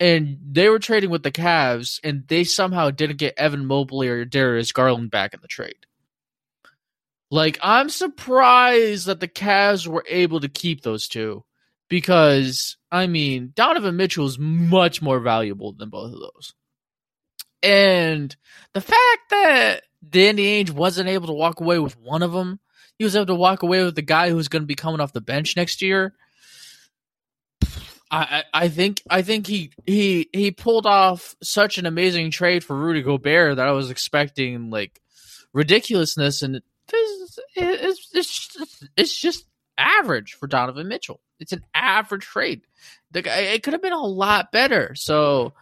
and 0.00 0.38
they 0.50 0.68
were 0.68 0.78
trading 0.78 1.10
with 1.10 1.22
the 1.22 1.30
Cavs, 1.30 2.00
and 2.02 2.26
they 2.28 2.44
somehow 2.44 2.90
didn't 2.90 3.18
get 3.18 3.38
Evan 3.38 3.66
Mobley 3.66 4.08
or 4.08 4.24
Darius 4.24 4.72
Garland 4.72 5.10
back 5.10 5.32
in 5.34 5.40
the 5.40 5.48
trade. 5.48 5.86
Like 7.30 7.58
I'm 7.62 7.88
surprised 7.88 9.06
that 9.06 9.20
the 9.20 9.28
Cavs 9.28 9.86
were 9.86 10.04
able 10.08 10.40
to 10.40 10.48
keep 10.48 10.82
those 10.82 11.08
two 11.08 11.44
because 11.88 12.76
I 12.90 13.06
mean 13.06 13.52
Donovan 13.54 13.96
Mitchell 13.96 14.26
is 14.26 14.38
much 14.38 15.02
more 15.02 15.20
valuable 15.20 15.72
than 15.72 15.90
both 15.90 16.12
of 16.12 16.20
those. 16.20 16.54
And 17.62 18.34
the 18.74 18.80
fact 18.80 19.30
that 19.30 19.82
Danny 20.08 20.64
Ainge 20.64 20.70
wasn't 20.70 21.08
able 21.08 21.26
to 21.26 21.32
walk 21.32 21.60
away 21.60 21.78
with 21.80 21.98
one 21.98 22.22
of 22.22 22.32
them 22.32 22.60
he 22.98 23.04
was 23.04 23.16
able 23.16 23.26
to 23.26 23.34
walk 23.34 23.62
away 23.62 23.84
with 23.84 23.94
the 23.94 24.02
guy 24.02 24.30
who's 24.30 24.48
going 24.48 24.62
to 24.62 24.66
be 24.66 24.74
coming 24.74 25.00
off 25.00 25.12
the 25.12 25.20
bench 25.20 25.56
next 25.56 25.82
year. 25.82 26.14
I, 28.08 28.44
I 28.54 28.68
think 28.68 29.02
I 29.10 29.22
think 29.22 29.48
he 29.48 29.72
he 29.84 30.28
he 30.32 30.52
pulled 30.52 30.86
off 30.86 31.34
such 31.42 31.78
an 31.78 31.86
amazing 31.86 32.30
trade 32.30 32.62
for 32.62 32.76
Rudy 32.76 33.02
Gobert 33.02 33.56
that 33.56 33.66
I 33.66 33.72
was 33.72 33.90
expecting 33.90 34.70
like 34.70 35.00
ridiculousness 35.52 36.42
and 36.42 36.62
this 36.88 37.38
it's, 37.56 38.08
it's, 38.14 38.84
it's 38.96 39.18
just 39.18 39.44
average 39.76 40.34
for 40.34 40.46
Donovan 40.46 40.88
Mitchell. 40.88 41.20
it's 41.40 41.52
an 41.52 41.64
average 41.74 42.24
trade. 42.24 42.62
The 43.10 43.22
guy, 43.22 43.38
It 43.38 43.62
could 43.62 43.72
have 43.72 43.82
been 43.82 43.92
a 43.92 44.04
lot 44.04 44.52
better. 44.52 44.94
So 44.94 45.54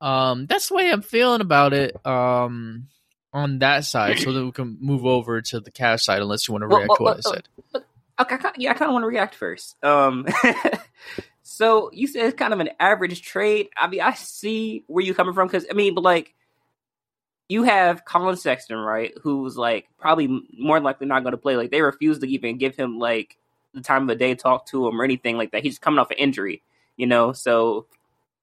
um, 0.00 0.46
that's 0.46 0.68
the 0.68 0.74
way 0.74 0.90
I'm 0.90 1.02
feeling 1.02 1.40
about 1.40 1.72
it. 1.72 1.94
Um, 2.06 2.88
on 3.32 3.60
that 3.60 3.84
side, 3.84 4.18
so 4.18 4.32
that 4.32 4.44
we 4.44 4.52
can 4.52 4.76
move 4.80 5.06
over 5.06 5.40
to 5.40 5.60
the 5.60 5.70
Cavs 5.70 6.00
side, 6.00 6.20
unless 6.20 6.48
you 6.48 6.52
want 6.52 6.62
to 6.62 6.68
react 6.68 6.88
well, 6.88 6.96
well, 7.00 7.14
to 7.14 7.22
what 7.22 7.24
well, 7.24 7.34
I 7.34 7.78
said. 7.78 7.84
Okay, 8.20 8.48
I 8.48 8.52
yeah, 8.58 8.70
I 8.72 8.74
kind 8.74 8.88
of 8.88 8.92
want 8.92 9.04
to 9.04 9.08
react 9.08 9.34
first. 9.34 9.82
Um, 9.82 10.26
so 11.42 11.90
you 11.92 12.06
said 12.06 12.26
it's 12.26 12.36
kind 12.36 12.52
of 12.52 12.60
an 12.60 12.70
average 12.78 13.22
trade. 13.22 13.68
I 13.76 13.86
mean, 13.86 14.00
I 14.00 14.12
see 14.12 14.84
where 14.88 15.04
you're 15.04 15.14
coming 15.14 15.34
from 15.34 15.48
because 15.48 15.64
I 15.70 15.74
mean, 15.74 15.94
but 15.94 16.04
like 16.04 16.34
you 17.48 17.64
have 17.64 18.04
Collin 18.04 18.36
Sexton, 18.36 18.76
right? 18.76 19.12
Who's 19.22 19.56
like 19.56 19.88
probably 19.98 20.28
more 20.56 20.80
likely 20.80 21.06
not 21.06 21.24
going 21.24 21.32
to 21.32 21.38
play. 21.38 21.56
Like 21.56 21.70
they 21.70 21.82
refuse 21.82 22.18
to 22.18 22.26
even 22.26 22.58
give 22.58 22.76
him 22.76 22.98
like 22.98 23.38
the 23.74 23.80
time 23.80 24.02
of 24.02 24.08
the 24.08 24.16
day, 24.16 24.34
talk 24.34 24.66
to 24.66 24.86
him 24.86 25.00
or 25.00 25.04
anything 25.04 25.36
like 25.36 25.52
that. 25.52 25.62
He's 25.62 25.78
coming 25.78 25.98
off 25.98 26.10
an 26.10 26.18
injury, 26.18 26.62
you 26.96 27.06
know. 27.06 27.32
So 27.32 27.86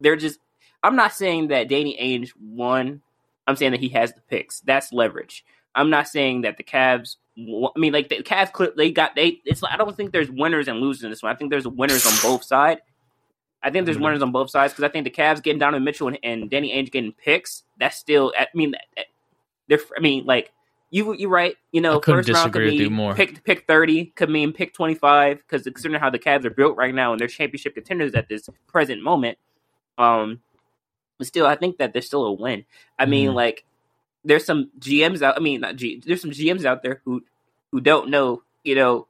they're 0.02 0.16
just. 0.16 0.40
I'm 0.84 0.96
not 0.96 1.14
saying 1.14 1.48
that 1.48 1.70
Danny 1.70 1.98
Ainge 2.00 2.32
won 2.40 3.02
I'm 3.48 3.56
saying 3.56 3.72
that 3.72 3.80
he 3.80 3.90
has 3.90 4.14
the 4.14 4.22
picks. 4.22 4.60
That's 4.62 4.92
leverage. 4.92 5.46
I'm 5.74 5.90
not 5.90 6.08
saying 6.08 6.42
that 6.42 6.58
the 6.58 6.64
Cavs. 6.64 7.16
I 7.38 7.80
mean, 7.80 7.94
like 7.94 8.10
the 8.10 8.24
Cavs, 8.24 8.76
they 8.76 8.92
got 8.92 9.16
they. 9.16 9.40
It's 9.46 9.64
I 9.64 9.78
don't 9.78 9.96
think 9.96 10.12
there's 10.12 10.30
winners 10.30 10.68
and 10.68 10.80
losers 10.80 11.04
in 11.04 11.10
this 11.12 11.24
one. 11.24 11.32
I 11.32 11.36
think 11.36 11.52
there's 11.52 11.68
winners 11.68 12.06
on 12.06 12.14
both 12.22 12.44
sides. 12.44 12.82
I 13.64 13.70
think 13.70 13.86
there's 13.86 13.98
mm-hmm. 13.98 14.06
winners 14.06 14.22
on 14.22 14.32
both 14.32 14.50
sides 14.50 14.74
because 14.74 14.84
I 14.84 14.90
think 14.90 15.04
the 15.04 15.12
Cavs 15.12 15.42
getting 15.42 15.60
Donovan 15.60 15.84
Mitchell 15.84 16.08
and, 16.08 16.20
and 16.24 16.50
Danny 16.50 16.72
Ainge 16.72 16.92
getting 16.92 17.14
picks. 17.14 17.64
That's 17.80 17.98
still. 17.98 18.34
I 18.38 18.48
mean, 18.54 18.74
they're. 19.68 19.80
I 19.96 20.00
mean, 20.00 20.26
like 20.26 20.52
you. 20.90 21.14
You're 21.14 21.30
right. 21.30 21.56
You 21.72 21.82
know, 21.82 22.00
first 22.00 22.30
round 22.30 22.54
could 22.54 22.64
mean 22.64 22.94
more. 22.94 23.14
pick 23.14 23.44
pick 23.44 23.68
thirty 23.68 24.06
could 24.16 24.30
mean 24.30 24.54
pick 24.54 24.74
twenty 24.74 24.96
five 24.96 25.38
because 25.38 25.64
considering 25.64 26.02
how 26.02 26.10
the 26.10 26.20
Cavs 26.20 26.46
are 26.46 26.50
built 26.50 26.76
right 26.76 26.94
now 26.94 27.12
and 27.12 27.20
they're 27.20 27.28
championship 27.28 27.76
contenders 27.76 28.14
at 28.14 28.28
this 28.30 28.50
present 28.68 29.02
moment. 29.02 29.38
Um, 29.98 30.42
but 31.18 31.28
still, 31.28 31.46
I 31.46 31.56
think 31.56 31.78
that 31.78 31.94
there's 31.94 32.06
still 32.06 32.26
a 32.26 32.34
win. 32.34 32.66
I 32.98 33.04
mm-hmm. 33.04 33.12
mean, 33.12 33.34
like 33.34 33.66
there's 34.24 34.46
some 34.46 34.70
GMs 34.80 35.22
out. 35.22 35.38
I 35.38 35.40
mean, 35.40 35.62
not 35.62 35.76
G. 35.76 36.02
There's 36.06 36.22
some 36.22 36.32
GMs 36.32 36.66
out 36.66 36.84
there 36.84 37.02
who 37.06 37.24
who 37.72 37.82
don't 37.82 38.10
know, 38.10 38.44
you 38.64 38.76
know, 38.76 39.08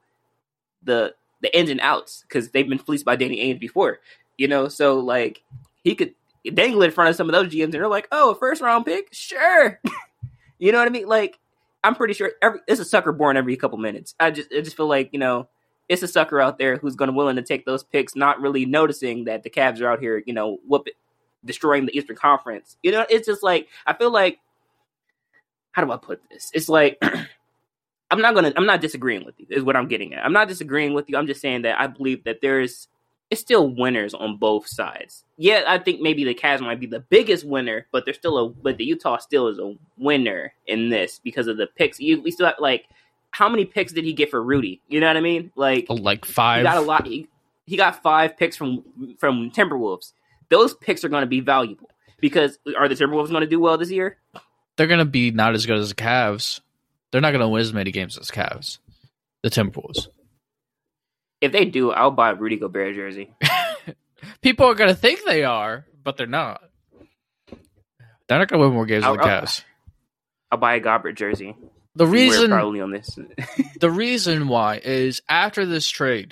the 0.83 1.15
the 1.41 1.57
ins 1.57 1.69
and 1.69 1.81
outs 1.81 2.23
because 2.27 2.49
they've 2.49 2.67
been 2.67 2.77
fleeced 2.77 3.05
by 3.05 3.15
Danny 3.15 3.37
Ainge 3.37 3.59
before. 3.59 3.99
You 4.37 4.47
know, 4.47 4.67
so 4.67 4.99
like 4.99 5.43
he 5.83 5.95
could 5.95 6.13
dangle 6.53 6.83
in 6.83 6.91
front 6.91 7.09
of 7.09 7.15
some 7.15 7.29
of 7.29 7.33
those 7.33 7.51
GMs, 7.51 7.65
and 7.65 7.73
they're 7.73 7.87
like, 7.87 8.07
"Oh, 8.11 8.31
a 8.31 8.35
first 8.35 8.61
round 8.61 8.85
pick, 8.85 9.09
sure." 9.11 9.79
you 10.59 10.71
know 10.71 10.77
what 10.77 10.87
I 10.87 10.91
mean? 10.91 11.07
Like, 11.07 11.39
I'm 11.83 11.95
pretty 11.95 12.13
sure 12.13 12.31
every 12.41 12.59
it's 12.67 12.79
a 12.79 12.85
sucker 12.85 13.11
born 13.11 13.37
every 13.37 13.57
couple 13.57 13.77
minutes. 13.77 14.15
I 14.19 14.31
just 14.31 14.49
I 14.55 14.61
just 14.61 14.77
feel 14.77 14.87
like 14.87 15.09
you 15.11 15.19
know 15.19 15.47
it's 15.89 16.03
a 16.03 16.07
sucker 16.07 16.41
out 16.41 16.57
there 16.57 16.77
who's 16.77 16.95
going 16.95 17.09
to 17.09 17.15
willing 17.15 17.37
to 17.37 17.41
take 17.41 17.65
those 17.65 17.83
picks, 17.83 18.15
not 18.15 18.41
really 18.41 18.65
noticing 18.65 19.25
that 19.25 19.43
the 19.43 19.49
Cavs 19.49 19.81
are 19.81 19.89
out 19.89 19.99
here, 19.99 20.21
you 20.25 20.33
know, 20.33 20.59
whoop 20.67 20.87
it, 20.87 20.95
destroying 21.47 21.85
the 21.85 21.97
Eastern 21.97 22.15
Conference. 22.15 22.77
You 22.83 22.91
know, 22.91 23.05
it's 23.09 23.25
just 23.25 23.41
like 23.41 23.67
I 23.85 23.93
feel 23.93 24.11
like 24.11 24.39
how 25.71 25.83
do 25.83 25.91
I 25.91 25.97
put 25.97 26.21
this? 26.29 26.51
It's 26.53 26.69
like 26.69 26.97
I'm 28.11 28.21
not 28.21 28.35
gonna 28.35 28.53
I'm 28.55 28.65
not 28.65 28.81
disagreeing 28.81 29.25
with 29.25 29.35
you, 29.37 29.47
is 29.49 29.63
what 29.63 29.75
I'm 29.75 29.87
getting 29.87 30.13
at. 30.13 30.25
I'm 30.25 30.33
not 30.33 30.47
disagreeing 30.47 30.93
with 30.93 31.09
you. 31.09 31.17
I'm 31.17 31.27
just 31.27 31.41
saying 31.41 31.63
that 31.63 31.79
I 31.79 31.87
believe 31.87 32.23
that 32.25 32.41
there's 32.41 32.87
it's 33.29 33.41
still 33.41 33.67
winners 33.69 34.13
on 34.13 34.37
both 34.37 34.67
sides. 34.67 35.23
Yeah, 35.37 35.63
I 35.67 35.79
think 35.79 36.01
maybe 36.01 36.23
the 36.23 36.33
Cavs 36.33 36.61
might 36.61 36.79
be 36.79 36.85
the 36.85 37.01
biggest 37.01 37.45
winner, 37.45 37.85
but 37.91 38.05
there's 38.05 38.17
still 38.17 38.37
a 38.37 38.49
but 38.49 38.77
the 38.77 38.85
Utah 38.85 39.17
still 39.17 39.47
is 39.47 39.59
a 39.59 39.75
winner 39.97 40.53
in 40.65 40.89
this 40.89 41.19
because 41.23 41.47
of 41.47 41.57
the 41.57 41.67
picks. 41.67 41.99
You 41.99 42.21
we 42.21 42.31
still 42.31 42.45
have 42.47 42.55
like 42.59 42.87
how 43.31 43.49
many 43.49 43.65
picks 43.65 43.91
did 43.91 44.05
he 44.05 44.13
get 44.13 44.31
for 44.31 44.41
Rudy? 44.41 44.81
You 44.87 44.99
know 44.99 45.07
what 45.07 45.17
I 45.17 45.21
mean? 45.21 45.51
Like 45.55 45.85
like 45.89 46.25
five. 46.25 46.59
He 46.59 46.63
got 46.63 46.77
a 46.77 46.81
lot. 46.81 47.05
He, 47.05 47.27
he 47.65 47.75
got 47.75 48.01
five 48.01 48.37
picks 48.37 48.55
from 48.55 48.83
from 49.19 49.51
Timberwolves 49.51 50.13
those 50.49 50.73
picks 50.75 51.03
are 51.03 51.09
going 51.09 51.21
to 51.21 51.27
be 51.27 51.39
valuable 51.39 51.89
because 52.19 52.57
are 52.77 52.87
the 52.87 52.95
Timberwolves 52.95 53.29
going 53.29 53.41
to 53.41 53.47
do 53.47 53.59
well 53.59 53.77
this 53.77 53.91
year? 53.91 54.17
They're 54.75 54.87
going 54.87 54.99
to 54.99 55.05
be 55.05 55.31
not 55.31 55.55
as 55.55 55.65
good 55.65 55.77
as 55.77 55.89
the 55.89 55.95
Cavs. 55.95 56.61
They're 57.11 57.21
not 57.21 57.31
going 57.31 57.41
to 57.41 57.47
win 57.47 57.61
as 57.61 57.73
many 57.73 57.91
games 57.91 58.17
as 58.17 58.29
Cavs. 58.29 58.79
The 59.43 59.49
Timberwolves. 59.49 60.07
If 61.41 61.51
they 61.51 61.65
do, 61.65 61.91
I'll 61.91 62.11
buy 62.11 62.31
a 62.31 62.35
Rudy 62.35 62.57
Gobert 62.57 62.95
jersey. 62.95 63.33
People 64.41 64.67
are 64.67 64.75
going 64.75 64.89
to 64.89 64.95
think 64.95 65.21
they 65.25 65.43
are, 65.43 65.85
but 66.03 66.17
they're 66.17 66.25
not. 66.27 66.61
They're 68.27 68.39
not 68.39 68.47
going 68.47 68.61
to 68.61 68.67
win 68.67 68.73
more 68.73 68.85
games 68.85 69.05
I'll, 69.05 69.15
than 69.15 69.21
the 69.21 69.27
Cavs. 69.27 69.61
I'll, 70.51 70.55
I'll 70.55 70.59
buy 70.59 70.75
a 70.75 70.79
Gobert 70.79 71.15
jersey. 71.15 71.55
The 71.95 72.07
reason 72.07 72.49
probably 72.49 72.81
on 72.81 72.91
this. 72.91 73.17
the 73.79 73.89
reason 73.89 74.47
why 74.47 74.79
is 74.83 75.21
after 75.27 75.65
this 75.65 75.89
trade, 75.89 76.31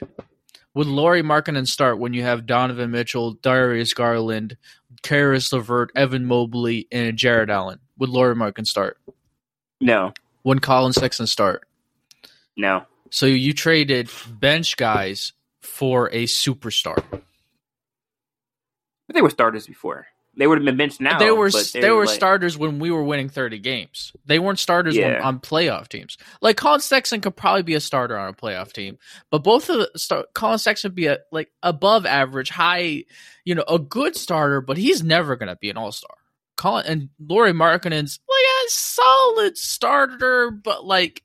would 0.75 0.88
Lauri 0.88 1.24
Markkanen 1.24 1.67
start 1.67 1.98
when 1.98 2.13
you 2.13 2.22
have 2.22 2.46
Donovan 2.46 2.91
Mitchell, 2.91 3.34
Darius 3.34 3.94
Garland, 3.94 4.58
Caris 5.01 5.51
LeVert, 5.51 5.91
Evan 5.96 6.25
Mobley, 6.25 6.88
and 6.91 7.17
Jarrett 7.17 7.50
Allen? 7.50 7.79
Would 7.98 8.10
Lauri 8.10 8.36
Markkanen 8.36 8.67
start? 8.67 8.98
No. 9.82 10.13
Would 10.44 10.62
Collin 10.62 10.94
Sexton 10.94 11.27
start? 11.27 11.67
No. 12.55 12.84
So 13.10 13.25
you 13.25 13.53
traded 13.53 14.10
bench 14.29 14.77
guys 14.77 15.34
for 15.62 16.10
a 16.12 16.25
superstar. 16.25 17.03
But 19.08 19.13
they 19.13 19.22
were 19.22 19.29
starters 19.29 19.67
before. 19.67 20.08
They 20.38 20.48
would 20.48 20.58
have 20.58 20.65
been 20.65 20.77
benched 20.77 21.00
now. 21.00 21.18
They 21.18 21.32
were 21.32 21.50
they, 21.50 21.82
they 21.82 21.92
were 21.92 22.06
like, 22.06 22.15
starters 22.15 22.58
when 22.58 22.80
we 22.80 22.92
were 22.92 23.04
winning 23.04 23.30
thirty 23.30 23.60
games. 23.60 24.12
They 24.25 24.39
weren't 24.39 24.60
starters 24.60 24.96
yeah. 24.96 25.20
on, 25.20 25.36
on, 25.36 25.39
playoff 25.39 25.88
teams. 25.88 26.18
Like 26.42 26.58
Collin 26.58 26.82
Sexton 26.82 27.22
could 27.22 27.36
probably 27.36 27.63
be 27.63 27.75
a 27.75 27.80
starter 27.80 28.18
on 28.18 28.30
a 28.30 28.34
playoff 28.34 28.74
team, 28.74 28.98
but 29.32 29.44
both 29.44 29.70
of 29.70 29.77
the 29.77 30.00
start, 30.00 30.34
Collin 30.34 30.60
Sexton 30.60 30.94
be 30.94 31.08
a 31.08 31.20
like 31.32 31.50
above 31.63 32.06
average, 32.06 32.50
high, 32.50 33.06
you 33.46 33.56
know, 33.56 33.63
a 33.68 33.80
good 33.80 34.15
starter, 34.15 34.60
but 34.60 34.77
he's 34.77 35.04
never 35.04 35.36
going 35.38 35.48
to 35.48 35.56
be 35.56 35.70
an 35.70 35.77
all 35.77 35.92
star. 35.92 36.15
Collin 36.58 36.86
and 36.86 37.10
Lauri 37.20 37.54
Markkanen's 37.54 38.20
like 38.27 38.65
a 38.65 38.70
solid 38.70 39.58
starter, 39.58 40.51
but 40.51 40.86
like 40.86 41.24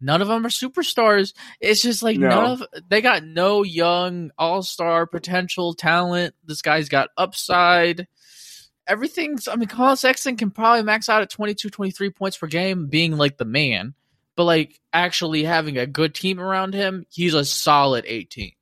none 0.00 0.22
of 0.22 0.28
them 0.28 0.44
are 0.46 0.50
superstars. 0.50 1.34
It's 1.60 1.82
just 1.82 2.02
like 2.02 2.18
no. 2.18 2.28
none 2.28 2.50
of 2.52 2.64
they 2.88 3.02
got 3.02 3.24
no 3.24 3.62
young 3.62 4.30
all 4.38 4.62
star 4.62 5.06
potential 5.06 5.74
talent. 5.74 6.34
This 6.44 6.62
guy's 6.62 6.88
got 6.88 7.10
upside 7.16 8.06
everything's 8.86 9.48
I 9.48 9.56
mean 9.56 9.68
Collin 9.68 9.96
Sexton 9.96 10.36
can 10.36 10.50
probably 10.50 10.82
max 10.82 11.08
out 11.08 11.22
at 11.22 11.30
22 11.30 11.70
23 11.70 12.10
points 12.10 12.36
per 12.36 12.46
game 12.46 12.86
being 12.86 13.16
like 13.16 13.38
the 13.38 13.44
man. 13.44 13.94
But 14.34 14.44
like 14.44 14.80
actually 14.92 15.44
having 15.44 15.76
a 15.76 15.86
good 15.86 16.14
team 16.14 16.40
around 16.40 16.74
him 16.74 17.06
he's 17.10 17.34
a 17.34 17.44
solid 17.44 18.04
18 18.06 18.52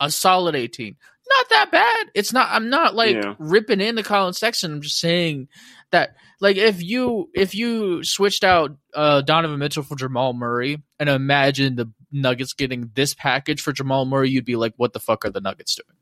a 0.00 0.10
solid 0.10 0.54
18 0.54 0.96
not 1.28 1.48
that 1.50 1.70
bad. 1.70 2.10
It's 2.14 2.32
not 2.32 2.48
I'm 2.50 2.70
not 2.70 2.94
like 2.94 3.16
yeah. 3.16 3.34
ripping 3.38 3.80
into 3.80 4.02
Collin 4.02 4.32
Sexton. 4.32 4.72
I'm 4.72 4.82
just 4.82 4.98
saying 4.98 5.48
that 5.90 6.16
like 6.40 6.56
if 6.56 6.82
you 6.82 7.28
if 7.34 7.54
you 7.54 8.02
switched 8.04 8.44
out 8.44 8.76
uh, 8.94 9.20
Donovan 9.22 9.58
Mitchell 9.58 9.82
for 9.82 9.96
Jamal 9.96 10.32
Murray 10.32 10.82
and 10.98 11.08
imagine 11.08 11.76
the 11.76 11.90
Nuggets 12.10 12.54
getting 12.54 12.90
this 12.94 13.14
package 13.14 13.60
for 13.60 13.72
Jamal 13.72 14.06
Murray 14.06 14.30
you'd 14.30 14.44
be 14.44 14.56
like 14.56 14.74
what 14.76 14.92
the 14.92 15.00
fuck 15.00 15.24
are 15.24 15.30
the 15.30 15.40
Nuggets 15.40 15.74
doing? 15.76 15.96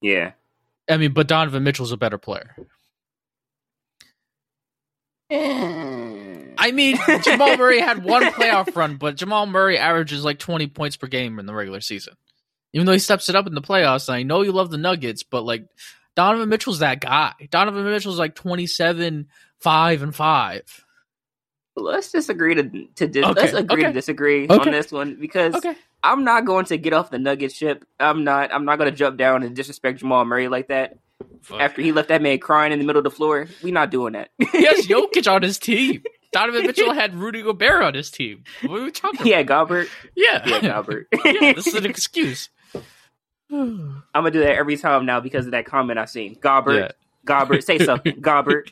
Yeah. 0.00 0.32
I 0.88 0.98
mean, 0.98 1.12
but 1.12 1.26
Donovan 1.26 1.64
Mitchell's 1.64 1.92
a 1.92 1.96
better 1.96 2.18
player. 2.18 2.54
I 6.58 6.72
mean, 6.72 6.98
Jamal 7.22 7.56
Murray 7.56 7.80
had 7.80 8.04
one 8.04 8.22
playoff 8.24 8.74
run, 8.76 8.96
but 8.96 9.16
Jamal 9.16 9.46
Murray 9.46 9.78
averages 9.78 10.24
like 10.24 10.38
20 10.38 10.68
points 10.68 10.96
per 10.96 11.06
game 11.06 11.38
in 11.38 11.46
the 11.46 11.54
regular 11.54 11.80
season. 11.80 12.14
Even 12.72 12.86
though 12.86 12.92
he 12.92 12.98
steps 12.98 13.28
it 13.28 13.36
up 13.36 13.46
in 13.46 13.54
the 13.54 13.62
playoffs, 13.62 14.08
and 14.08 14.16
I 14.16 14.22
know 14.22 14.42
you 14.42 14.52
love 14.52 14.70
the 14.70 14.78
Nuggets, 14.78 15.22
but 15.22 15.44
like 15.44 15.66
Donovan 16.14 16.48
Mitchell's 16.48 16.80
that 16.80 17.00
guy. 17.00 17.32
Donovan 17.50 17.84
Mitchell's 17.84 18.18
like 18.18 18.34
27, 18.34 19.28
5, 19.60 20.02
and 20.02 20.14
5. 20.14 20.84
Let's 21.78 22.10
disagree 22.10 22.54
to 22.54 22.62
to 22.96 23.06
dis- 23.06 23.24
okay. 23.24 23.40
let's 23.40 23.52
agree 23.52 23.82
okay. 23.82 23.86
to 23.88 23.92
disagree 23.92 24.44
okay. 24.44 24.54
on 24.54 24.70
this 24.70 24.90
one 24.90 25.16
because 25.20 25.54
I'm 26.02 26.24
not 26.24 26.46
going 26.46 26.64
to 26.66 26.78
get 26.78 26.94
off 26.94 27.10
the 27.10 27.18
Nugget 27.18 27.52
ship. 27.52 27.84
I'm 28.00 28.24
not 28.24 28.52
I'm 28.52 28.64
not 28.64 28.78
going 28.78 28.90
to 28.90 28.96
jump 28.96 29.18
down 29.18 29.42
and 29.42 29.54
disrespect 29.54 29.98
Jamal 29.98 30.24
Murray 30.24 30.48
like 30.48 30.68
that. 30.68 30.96
Fuck. 31.42 31.60
After 31.60 31.82
he 31.82 31.92
left 31.92 32.08
that 32.08 32.22
man 32.22 32.38
crying 32.38 32.72
in 32.72 32.78
the 32.78 32.84
middle 32.84 32.98
of 33.00 33.04
the 33.04 33.10
floor, 33.10 33.46
we 33.62 33.70
not 33.70 33.90
doing 33.90 34.12
that. 34.14 34.30
he 34.38 34.64
has 34.64 34.86
Jokic 34.86 35.30
on 35.32 35.42
his 35.42 35.58
team. 35.58 36.02
Donovan 36.32 36.66
Mitchell 36.66 36.92
had 36.92 37.14
Rudy 37.14 37.42
Gobert 37.42 37.82
on 37.82 37.94
his 37.94 38.10
team. 38.10 38.44
What 38.64 38.80
are 38.80 38.84
we 38.84 38.90
talking 38.90 39.20
about? 39.20 39.26
Yeah, 39.28 39.42
Gobert. 39.42 39.88
Yeah. 40.14 40.42
Yeah, 40.46 40.60
Gobert. 40.60 41.06
yeah, 41.24 41.52
this 41.54 41.66
is 41.68 41.74
an 41.74 41.86
excuse. 41.90 42.50
I'm 43.50 44.02
gonna 44.12 44.30
do 44.32 44.40
that 44.40 44.56
every 44.56 44.76
time 44.76 45.06
now 45.06 45.20
because 45.20 45.46
of 45.46 45.52
that 45.52 45.66
comment 45.66 45.98
I've 45.98 46.10
seen. 46.10 46.36
Gobert. 46.40 46.74
Yeah. 46.76 46.90
Gobert. 47.24 47.64
Say 47.64 47.78
something. 47.78 48.16
Gobert. 48.20 48.70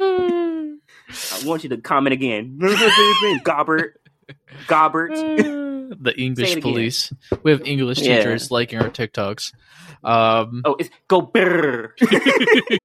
I 0.00 0.76
want 1.44 1.62
you 1.64 1.70
to 1.70 1.76
comment 1.78 2.12
again. 2.12 2.58
Gobert. 3.44 4.00
Gobert. 4.66 5.12
The 5.90 6.18
English 6.18 6.60
police. 6.60 7.12
We 7.42 7.50
have 7.50 7.66
English 7.66 7.98
teachers 7.98 8.50
liking 8.50 8.78
our 8.78 8.90
TikToks. 8.90 9.52
Um, 10.04 10.62
oh, 10.64 10.76
it's 10.78 10.90
go 11.08 11.22
brrr. 11.22 11.90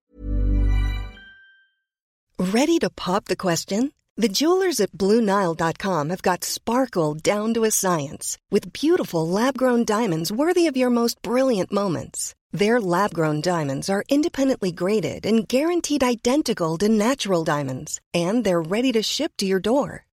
Ready 2.39 2.79
to 2.79 2.89
pop 2.89 3.25
the 3.25 3.35
question? 3.35 3.93
The 4.17 4.29
jewelers 4.29 4.79
at 4.79 4.91
BlueNile.com 4.93 6.09
have 6.09 6.21
got 6.21 6.45
sparkle 6.45 7.15
down 7.15 7.53
to 7.53 7.65
a 7.65 7.71
science 7.71 8.37
with 8.49 8.71
beautiful 8.71 9.27
lab 9.27 9.57
grown 9.57 9.83
diamonds 9.83 10.31
worthy 10.31 10.67
of 10.67 10.77
your 10.77 10.89
most 10.89 11.21
brilliant 11.21 11.71
moments. 11.71 12.33
Their 12.53 12.79
lab 12.79 13.13
grown 13.13 13.41
diamonds 13.41 13.89
are 13.89 14.05
independently 14.07 14.71
graded 14.71 15.25
and 15.25 15.45
guaranteed 15.45 16.01
identical 16.03 16.77
to 16.77 16.87
natural 16.87 17.43
diamonds, 17.43 17.99
and 18.13 18.45
they're 18.45 18.61
ready 18.61 18.93
to 18.93 19.03
ship 19.03 19.33
to 19.37 19.45
your 19.45 19.59
door. 19.59 20.04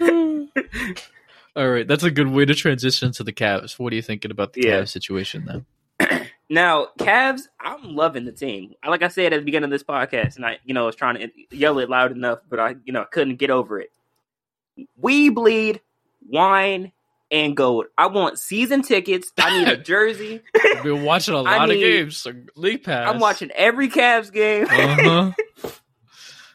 All 1.56 1.68
right, 1.70 1.86
that's 1.88 2.04
a 2.04 2.10
good 2.10 2.28
way 2.28 2.44
to 2.44 2.54
transition 2.54 3.12
to 3.12 3.24
the 3.24 3.32
Cavs. 3.32 3.78
What 3.78 3.92
are 3.92 3.96
you 3.96 4.02
thinking 4.02 4.30
about 4.30 4.52
the 4.52 4.62
Yeah. 4.62 4.80
Cavs 4.82 4.88
situation 4.88 5.44
then? 5.46 6.22
Now, 6.48 6.86
Cavs, 7.00 7.40
I'm 7.58 7.96
loving 7.96 8.24
the 8.24 8.30
team. 8.30 8.74
Like 8.86 9.02
I 9.02 9.08
said 9.08 9.32
at 9.32 9.40
the 9.40 9.44
beginning 9.44 9.64
of 9.64 9.70
this 9.72 9.82
podcast, 9.82 10.36
and 10.36 10.46
I, 10.46 10.58
you 10.64 10.74
know, 10.74 10.84
was 10.86 10.94
trying 10.94 11.16
to 11.18 11.28
yell 11.50 11.80
it 11.80 11.90
loud 11.90 12.12
enough, 12.12 12.38
but 12.48 12.60
I, 12.60 12.76
you 12.84 12.92
know, 12.92 13.04
couldn't 13.10 13.34
get 13.40 13.50
over 13.50 13.80
it. 13.80 13.90
We 14.96 15.28
bleed 15.28 15.80
wine 16.28 16.92
and 17.32 17.56
gold. 17.56 17.86
I 17.98 18.06
want 18.06 18.38
season 18.38 18.82
tickets. 18.82 19.32
I 19.36 19.58
need 19.58 19.66
a 19.66 19.76
jersey. 19.82 20.40
I've 20.54 20.84
been 20.84 21.02
watching 21.02 21.34
a 21.34 21.42
lot 21.42 21.68
need- 21.68 21.74
of 21.74 21.80
games. 21.80 22.16
So 22.18 22.32
league 22.54 22.84
pass. 22.84 23.12
I'm 23.12 23.18
watching 23.18 23.50
every 23.50 23.88
Cavs 23.88 24.32
game. 24.32 24.66
Uh 24.70 24.96
huh. 25.00 25.32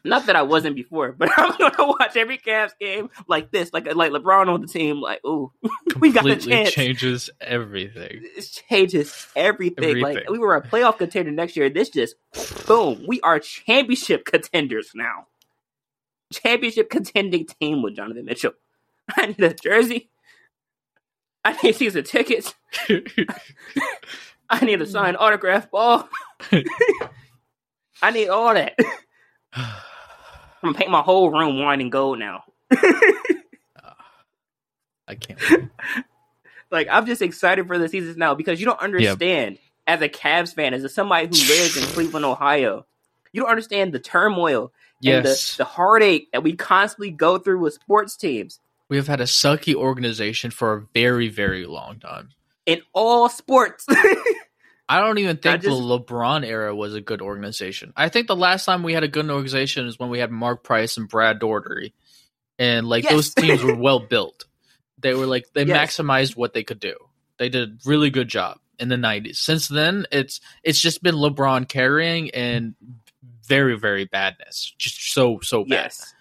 Not 0.03 0.25
that 0.25 0.35
I 0.35 0.41
wasn't 0.41 0.75
before, 0.75 1.11
but 1.11 1.29
I'm 1.37 1.55
gonna 1.57 1.87
watch 1.87 2.17
every 2.17 2.37
Cavs 2.37 2.71
game 2.79 3.09
like 3.27 3.51
this, 3.51 3.71
like 3.71 3.93
like 3.93 4.11
LeBron 4.11 4.47
on 4.47 4.61
the 4.61 4.67
team. 4.67 4.99
Like, 4.99 5.23
ooh, 5.25 5.51
we 5.99 6.11
got 6.11 6.23
the 6.23 6.31
Completely 6.31 6.51
chance. 6.51 6.71
changes 6.71 7.29
everything. 7.39 8.21
It 8.35 8.63
changes 8.67 9.27
everything. 9.35 9.99
Like 9.99 10.29
we 10.29 10.39
were 10.39 10.55
a 10.55 10.61
playoff 10.61 10.97
contender 10.97 11.31
next 11.31 11.55
year. 11.55 11.69
This 11.69 11.89
just 11.89 12.15
boom. 12.65 13.05
We 13.07 13.21
are 13.21 13.39
championship 13.39 14.25
contenders 14.25 14.91
now. 14.95 15.27
Championship 16.33 16.89
contending 16.89 17.45
team 17.45 17.81
with 17.83 17.95
Jonathan 17.95 18.25
Mitchell. 18.25 18.53
I 19.15 19.27
need 19.27 19.41
a 19.41 19.53
jersey. 19.53 20.09
I 21.43 21.53
need 21.61 21.75
season 21.75 22.03
tickets. 22.03 22.53
I 24.49 24.65
need 24.65 24.81
a 24.81 24.85
signed 24.85 25.17
autograph 25.17 25.69
ball. 25.71 26.07
I 28.01 28.11
need 28.11 28.29
all 28.29 28.53
that. 28.53 28.75
I'm 30.61 30.69
gonna 30.69 30.77
paint 30.77 30.91
my 30.91 31.01
whole 31.01 31.29
room 31.31 31.59
wine 31.59 31.81
and 31.81 31.91
gold 31.91 32.19
now. 32.19 32.43
I 35.07 35.15
can't. 35.15 35.69
Like 36.69 36.87
I'm 36.89 37.05
just 37.05 37.21
excited 37.21 37.67
for 37.67 37.77
the 37.77 37.89
seasons 37.89 38.17
now 38.17 38.33
because 38.35 38.59
you 38.59 38.65
don't 38.65 38.79
understand 38.79 39.57
as 39.87 40.01
a 40.01 40.07
Cavs 40.09 40.53
fan, 40.53 40.73
as 40.73 40.83
a 40.83 40.89
somebody 40.89 41.25
who 41.25 41.33
lives 41.33 41.75
in 41.75 41.83
Cleveland, 41.83 42.25
Ohio, 42.25 42.85
you 43.33 43.41
don't 43.41 43.49
understand 43.49 43.93
the 43.93 43.99
turmoil 43.99 44.71
and 45.03 45.25
the, 45.25 45.53
the 45.57 45.65
heartache 45.65 46.31
that 46.31 46.43
we 46.43 46.53
constantly 46.53 47.11
go 47.11 47.37
through 47.37 47.59
with 47.59 47.73
sports 47.73 48.15
teams 48.15 48.59
we 48.91 48.97
have 48.97 49.07
had 49.07 49.21
a 49.21 49.25
sucky 49.25 49.73
organization 49.73 50.51
for 50.51 50.73
a 50.73 50.81
very, 50.93 51.29
very 51.29 51.65
long 51.65 51.97
time. 51.97 52.27
in 52.65 52.81
all 52.91 53.29
sports. 53.29 53.87
I 54.91 54.99
don't 54.99 55.17
even 55.19 55.37
think 55.37 55.61
just- 55.61 55.65
the 55.65 55.81
LeBron 55.83 56.45
era 56.45 56.75
was 56.75 56.93
a 56.95 57.01
good 57.01 57.21
organization. 57.21 57.93
I 57.95 58.09
think 58.09 58.27
the 58.27 58.35
last 58.35 58.65
time 58.65 58.83
we 58.83 58.93
had 58.93 59.03
a 59.03 59.07
good 59.07 59.29
organization 59.29 59.87
is 59.87 59.97
when 59.97 60.09
we 60.09 60.19
had 60.19 60.31
Mark 60.31 60.63
Price 60.63 60.97
and 60.97 61.07
Brad 61.07 61.39
Daugherty, 61.39 61.93
and 62.59 62.87
like 62.87 63.03
Yes. 63.05 63.13
those 63.13 63.33
teams 63.33 63.63
were 63.63 63.75
well 63.87 63.99
built. 63.99 64.45
They 64.99 65.13
were 65.13 65.25
like 65.25 65.45
they 65.53 65.63
Yes. 65.65 65.97
maximized 65.97 66.35
what 66.35 66.53
they 66.53 66.63
could 66.63 66.79
do. 66.79 66.95
They 67.37 67.49
did 67.49 67.69
a 67.69 67.73
really 67.89 68.09
good 68.09 68.27
job 68.27 68.59
in 68.79 68.89
the 68.89 68.97
'90s. 68.97 69.37
Since 69.37 69.67
then, 69.69 70.05
it's 70.11 70.41
it's 70.63 70.79
just 70.81 71.01
been 71.01 71.15
LeBron 71.15 71.67
carrying 71.69 72.29
and 72.31 72.75
very, 73.47 73.77
very 73.77 74.05
badness. 74.05 74.73
Just 74.77 75.13
so 75.13 75.39
so 75.41 75.63
bad. 75.63 75.69
yes, 75.93 76.13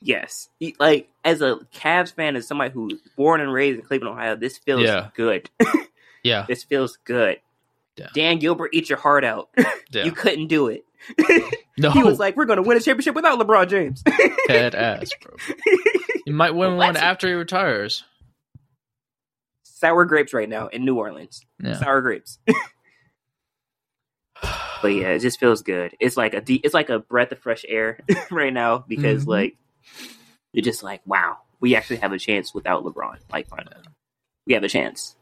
yes. 0.00 0.48
Like 0.80 1.08
as 1.24 1.42
a 1.42 1.56
Cavs 1.74 2.12
fan, 2.14 2.36
as 2.36 2.46
somebody 2.48 2.72
who's 2.72 2.94
born 3.16 3.40
and 3.40 3.52
raised 3.52 3.78
in 3.80 3.84
Cleveland, 3.84 4.14
Ohio, 4.16 4.34
this 4.36 4.58
feels 4.58 4.82
Yeah. 4.82 5.10
good. 5.14 5.50
Yeah, 6.24 6.44
this 6.48 6.64
feels 6.64 6.98
good. 7.04 7.38
Yeah. 7.98 8.06
Dan 8.14 8.38
Gilbert, 8.38 8.70
eat 8.72 8.88
your 8.88 8.98
heart 8.98 9.24
out. 9.24 9.48
yeah. 9.90 10.04
You 10.04 10.12
couldn't 10.12 10.46
do 10.46 10.68
it. 10.68 10.84
no, 11.78 11.90
He 11.90 12.02
was 12.02 12.18
like, 12.18 12.36
"We're 12.36 12.44
going 12.44 12.56
to 12.62 12.62
win 12.62 12.76
a 12.76 12.80
championship 12.80 13.14
without 13.14 13.38
LeBron 13.38 13.68
James." 13.68 14.02
dead 14.46 14.74
ass, 14.74 15.10
bro. 15.20 15.34
He 16.24 16.32
might 16.32 16.54
win 16.54 16.76
one 16.76 16.96
after 16.96 17.28
he 17.28 17.34
retires. 17.34 18.04
Sour 19.64 20.04
grapes 20.06 20.32
right 20.34 20.48
now 20.48 20.66
in 20.68 20.84
New 20.84 20.96
Orleans. 20.96 21.40
Yeah. 21.62 21.78
Sour 21.78 22.00
grapes. 22.02 22.38
but 24.82 24.88
yeah, 24.88 25.08
it 25.08 25.20
just 25.20 25.40
feels 25.40 25.62
good. 25.62 25.94
It's 26.00 26.16
like 26.16 26.34
a 26.34 26.40
deep, 26.40 26.62
it's 26.64 26.74
like 26.74 26.90
a 26.90 26.98
breath 26.98 27.32
of 27.32 27.38
fresh 27.40 27.64
air 27.68 28.00
right 28.30 28.52
now 28.52 28.78
because 28.86 29.24
Mhm. 29.24 29.28
like 29.28 29.56
you're 30.52 30.64
just 30.64 30.82
like, 30.82 31.00
wow, 31.06 31.38
we 31.60 31.74
actually 31.76 31.96
have 31.96 32.12
a 32.12 32.18
chance 32.18 32.54
without 32.54 32.84
LeBron. 32.84 33.18
Like 33.32 33.48
finally, 33.48 33.76
we 34.46 34.54
have 34.54 34.62
a 34.64 34.68
chance. 34.68 35.16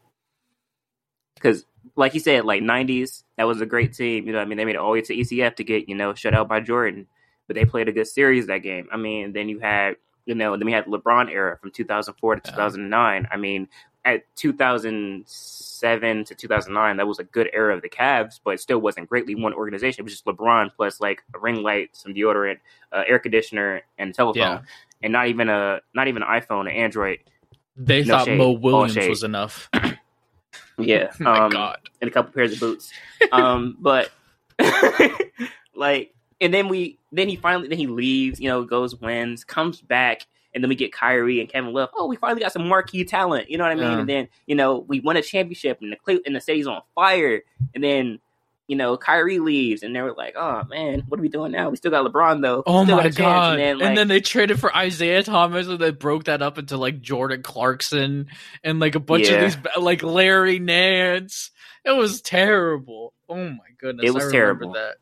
Because 1.37 1.65
like 1.95 2.13
you 2.13 2.19
said, 2.19 2.45
like 2.45 2.61
'90s, 2.61 3.23
that 3.37 3.45
was 3.45 3.61
a 3.61 3.65
great 3.65 3.93
team. 3.93 4.25
You 4.27 4.33
know, 4.33 4.39
what 4.39 4.45
I 4.45 4.47
mean, 4.47 4.57
they 4.57 4.65
made 4.65 4.75
it 4.75 4.79
all 4.79 4.89
the 4.89 4.99
way 4.99 5.01
to 5.01 5.15
ECF 5.15 5.55
to 5.55 5.63
get 5.63 5.87
you 5.89 5.95
know 5.95 6.13
shut 6.13 6.33
out 6.33 6.47
by 6.47 6.59
Jordan, 6.59 7.07
but 7.47 7.55
they 7.55 7.65
played 7.65 7.87
a 7.87 7.91
good 7.91 8.07
series 8.07 8.47
that 8.47 8.59
game. 8.59 8.87
I 8.91 8.97
mean, 8.97 9.33
then 9.33 9.49
you 9.49 9.59
had 9.59 9.95
you 10.25 10.35
know, 10.35 10.57
then 10.57 10.65
we 10.65 10.73
had 10.73 10.85
the 10.85 10.97
LeBron 10.97 11.31
era 11.31 11.57
from 11.61 11.71
2004 11.71 12.35
to 12.35 12.41
Yeah. 12.43 12.51
2009. 12.51 13.27
I 13.31 13.37
mean, 13.37 13.69
at 14.03 14.23
2007 14.35 16.25
to 16.25 16.35
2009, 16.35 16.97
that 16.97 17.07
was 17.07 17.19
a 17.19 17.23
good 17.23 17.49
era 17.53 17.73
of 17.75 17.81
the 17.81 17.89
Cavs, 17.89 18.39
but 18.43 18.55
it 18.55 18.59
still 18.59 18.79
wasn't 18.79 19.07
greatly 19.09 19.35
one 19.35 19.53
organization. 19.53 20.01
It 20.01 20.03
was 20.03 20.13
just 20.13 20.25
LeBron 20.25 20.71
plus 20.75 20.99
like 20.99 21.23
a 21.33 21.39
ring 21.39 21.63
light, 21.63 21.91
some 21.93 22.13
deodorant, 22.13 22.57
uh, 22.91 23.03
air 23.07 23.19
conditioner, 23.19 23.81
and 23.97 24.13
telephone, 24.13 24.41
Yeah. 24.41 24.59
and 25.01 25.13
not 25.13 25.27
even 25.27 25.49
a 25.49 25.79
not 25.93 26.07
even 26.07 26.23
an 26.23 26.27
iPhone, 26.29 26.61
an 26.61 26.67
Android. 26.75 27.19
They 27.75 28.03
No 28.03 28.17
thought 28.17 28.25
shade. 28.25 28.37
Mo 28.37 28.51
Williams 28.51 29.07
was 29.07 29.23
enough. 29.23 29.69
Yeah, 30.77 31.11
Oh 31.19 31.23
my 31.23 31.39
um, 31.45 31.51
God. 31.51 31.77
and 32.01 32.09
a 32.09 32.13
couple 32.13 32.33
pairs 32.33 32.53
of 32.53 32.59
boots. 32.59 32.91
um, 33.31 33.77
but 33.79 34.11
like, 35.75 36.13
and 36.39 36.53
then 36.53 36.67
we, 36.67 36.99
then 37.11 37.27
he 37.27 37.35
finally, 37.35 37.67
then 37.67 37.77
he 37.77 37.87
leaves. 37.87 38.39
You 38.39 38.49
know, 38.49 38.63
goes 38.63 38.95
wins, 38.95 39.43
comes 39.43 39.81
back, 39.81 40.25
and 40.53 40.63
then 40.63 40.69
we 40.69 40.75
get 40.75 40.91
Kyrie 40.91 41.39
and 41.39 41.49
Kevin 41.49 41.73
Love. 41.73 41.89
Oh, 41.95 42.07
we 42.07 42.15
finally 42.15 42.41
got 42.41 42.51
some 42.51 42.67
marquee 42.67 43.05
talent. 43.05 43.49
You 43.49 43.57
know 43.57 43.63
what 43.63 43.71
I 43.71 43.75
mean? 43.75 43.91
Yeah. 43.91 43.99
And 43.99 44.09
then 44.09 44.27
you 44.45 44.55
know 44.55 44.79
we 44.87 44.99
win 44.99 45.17
a 45.17 45.21
championship, 45.21 45.79
and 45.81 45.91
the 45.93 46.21
and 46.25 46.35
the 46.35 46.41
city's 46.41 46.67
on 46.67 46.81
fire. 46.95 47.41
And 47.73 47.83
then 47.83 48.19
you 48.67 48.75
know 48.75 48.97
Kyrie 48.97 49.39
leaves, 49.39 49.81
and 49.83 49.95
they 49.95 50.01
were 50.01 50.13
like, 50.13 50.35
"Oh 50.37 50.63
man, 50.69 51.03
what 51.07 51.19
are 51.19 51.23
we 51.23 51.29
doing 51.29 51.51
now? 51.51 51.69
We 51.69 51.77
still 51.77 51.91
got 51.91 52.05
LeBron 52.05 52.41
though. 52.41 52.63
Oh 52.65 52.83
Still 52.83 52.97
my 52.97 53.03
got 53.03 53.11
a 53.11 53.15
chance." 53.15 53.17
god! 53.17 53.51
And 53.51 53.59
then, 53.61 53.77
like, 53.79 53.87
and 53.87 53.97
then 53.97 54.07
they 54.07 54.21
traded 54.21 54.59
for 54.59 54.75
Isaiah 54.75 55.23
Thomas, 55.23 55.67
and 55.67 55.79
they 55.79 55.91
broke 55.91 56.25
that 56.25 56.41
up 56.41 56.57
into 56.57 56.77
like 56.77 57.01
Jordan 57.01 57.41
Clarkson 57.43 58.27
and 58.63 58.79
like 58.79 58.95
a 58.95 58.99
bunch 58.99 59.29
Yeah. 59.29 59.35
of 59.45 59.63
these 59.63 59.73
like 59.81 60.03
Larry 60.03 60.59
Nance. 60.59 61.51
It 61.85 61.95
was 61.95 62.21
terrible. 62.21 63.13
Oh 63.29 63.35
my 63.49 63.57
goodness! 63.79 64.05
It 64.05 64.13
was 64.13 64.27
I 64.27 64.31
terrible. 64.31 64.73
That 64.73 64.95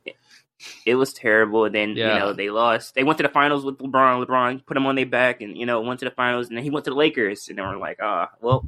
it 0.86 0.96
was 0.96 1.14
terrible. 1.14 1.66
And 1.66 1.76
then 1.76 1.96
Yeah. 1.96 2.14
you 2.14 2.20
know 2.20 2.34
they 2.34 2.50
lost. 2.50 2.96
They 2.96 3.04
went 3.04 3.18
to 3.18 3.24
the 3.24 3.30
finals 3.30 3.66
with 3.66 3.78
LeBron. 3.80 4.26
LeBron 4.26 4.66
put 4.66 4.78
him 4.78 4.86
on 4.86 4.96
their 4.96 5.06
back, 5.06 5.42
and 5.42 5.58
you 5.58 5.66
know 5.66 5.82
went 5.82 6.00
to 6.00 6.06
the 6.06 6.12
finals. 6.12 6.48
And 6.48 6.58
then 6.58 6.64
he 6.64 6.70
went 6.70 6.86
to 6.86 6.92
the 6.92 6.96
Lakers, 6.98 7.50
and 7.50 7.58
they 7.58 7.62
were 7.62 7.78
like, 7.78 7.98
ah, 8.02 8.30
well, 8.42 8.68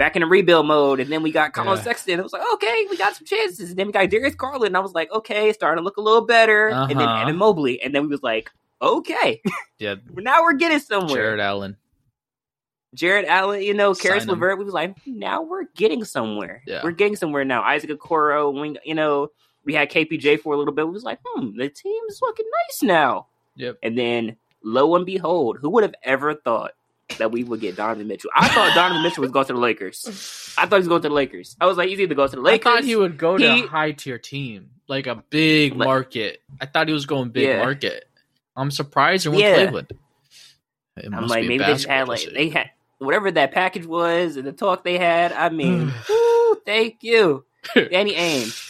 back 0.00 0.16
in 0.16 0.20
the 0.22 0.26
rebuild 0.26 0.66
mode. 0.66 0.98
And 0.98 1.12
then 1.12 1.22
we 1.22 1.30
got 1.30 1.52
Collin 1.52 1.76
Yeah. 1.76 1.84
Sexton. 1.84 2.18
It 2.18 2.22
was 2.22 2.32
like, 2.32 2.42
okay, 2.54 2.86
we 2.88 2.96
got 2.96 3.14
some 3.14 3.26
chances. 3.26 3.68
And 3.68 3.78
then 3.78 3.86
we 3.86 3.92
got 3.92 4.08
Darius 4.08 4.34
Garland. 4.34 4.68
And 4.68 4.76
I 4.78 4.80
was 4.80 4.94
like, 4.94 5.12
okay, 5.12 5.52
starting 5.52 5.82
to 5.82 5.84
look 5.84 5.98
a 5.98 6.00
little 6.00 6.24
better. 6.26 6.68
And 6.68 6.90
then 6.98 7.06
Uh-huh. 7.06 7.22
Evan 7.22 7.36
Mobley. 7.36 7.82
And 7.82 7.94
then 7.94 8.02
we 8.04 8.08
was 8.08 8.22
like, 8.22 8.50
okay, 8.80 9.42
yeah, 9.78 9.96
now 10.16 10.42
we're 10.42 10.54
getting 10.54 10.78
somewhere. 10.78 11.16
Jarrett 11.36 11.40
Allen. 11.40 11.76
Jarrett 12.94 13.26
Allen, 13.26 13.62
you 13.62 13.74
know, 13.74 13.94
Caris 13.94 14.26
LeVert, 14.26 14.58
we 14.58 14.64
was 14.64 14.72
like, 14.74 14.96
now 15.06 15.42
we're 15.42 15.66
getting 15.76 16.02
somewhere. 16.02 16.62
Yeah. 16.66 16.80
We're 16.82 16.90
getting 16.92 17.14
somewhere 17.14 17.44
now. 17.44 17.62
Isaac 17.62 17.90
Okoro, 17.90 18.58
wing, 18.58 18.78
you 18.84 18.94
know, 18.94 19.28
we 19.64 19.74
had 19.74 19.90
KPJ 19.90 20.40
for 20.40 20.54
a 20.54 20.56
little 20.56 20.72
bit. 20.74 20.86
We 20.86 20.92
was 20.94 21.04
like, 21.04 21.20
hmm, 21.24 21.56
the 21.56 21.68
team's 21.68 22.18
looking 22.22 22.46
nice 22.68 22.82
now. 22.82 23.26
Yep. 23.56 23.76
And 23.82 23.96
then 23.98 24.36
lo 24.64 24.96
and 24.96 25.04
behold, 25.06 25.58
who 25.60 25.68
would 25.70 25.84
have 25.84 25.94
ever 26.02 26.34
thought 26.34 26.72
that 27.18 27.30
we 27.32 27.44
would 27.44 27.60
get 27.60 27.76
Donovan 27.76 28.06
Mitchell? 28.08 28.30
I 28.34 28.48
thought 28.48 28.74
Donovan 28.74 29.02
Mitchell 29.02 29.22
was 29.22 29.30
going 29.30 29.46
to 29.46 29.52
the 29.52 29.58
Lakers. 29.58 30.54
I 30.58 30.62
thought 30.66 30.76
he 30.76 30.80
was 30.80 30.88
going 30.88 31.02
to 31.02 31.08
the 31.08 31.14
Lakers. 31.14 31.56
I 31.60 31.66
was 31.66 31.76
like, 31.76 31.88
he's 31.88 32.00
either 32.00 32.14
going 32.14 32.30
to 32.30 32.36
the 32.36 32.42
Lakers. 32.42 32.66
I 32.66 32.70
thought 32.76 32.84
he 32.84 32.96
would 32.96 33.18
go 33.18 33.36
to 33.38 33.54
He- 33.54 33.64
a 33.64 33.66
high 33.66 33.92
tier 33.92 34.18
team, 34.18 34.70
like 34.88 35.06
a 35.06 35.16
big 35.30 35.74
Like- 35.76 35.86
market. 35.86 36.42
I 36.60 36.66
thought 36.66 36.88
he 36.88 36.94
was 36.94 37.06
going 37.06 37.30
big 37.30 37.44
Yeah. 37.48 37.58
market. 37.58 38.06
I'm 38.56 38.70
surprised 38.70 39.24
he 39.24 39.28
went 39.30 39.40
Yeah. 39.42 39.54
Cleveland. 39.56 39.92
It 40.96 41.12
I'm 41.14 41.26
like, 41.28 41.42
be 41.42 41.48
maybe 41.48 41.64
they 41.64 41.72
just 41.72 41.86
had 41.86 42.08
like 42.08 42.20
they 42.34 42.48
had 42.50 42.70
whatever 42.98 43.30
that 43.30 43.52
package 43.52 43.86
was 43.86 44.36
and 44.36 44.46
the 44.46 44.52
talk 44.52 44.84
they 44.84 44.98
had. 44.98 45.32
I 45.32 45.48
mean, 45.48 45.92
woo, 46.08 46.60
thank 46.66 46.96
you, 47.02 47.44
Danny 47.74 48.12
Ainge. 48.14 48.66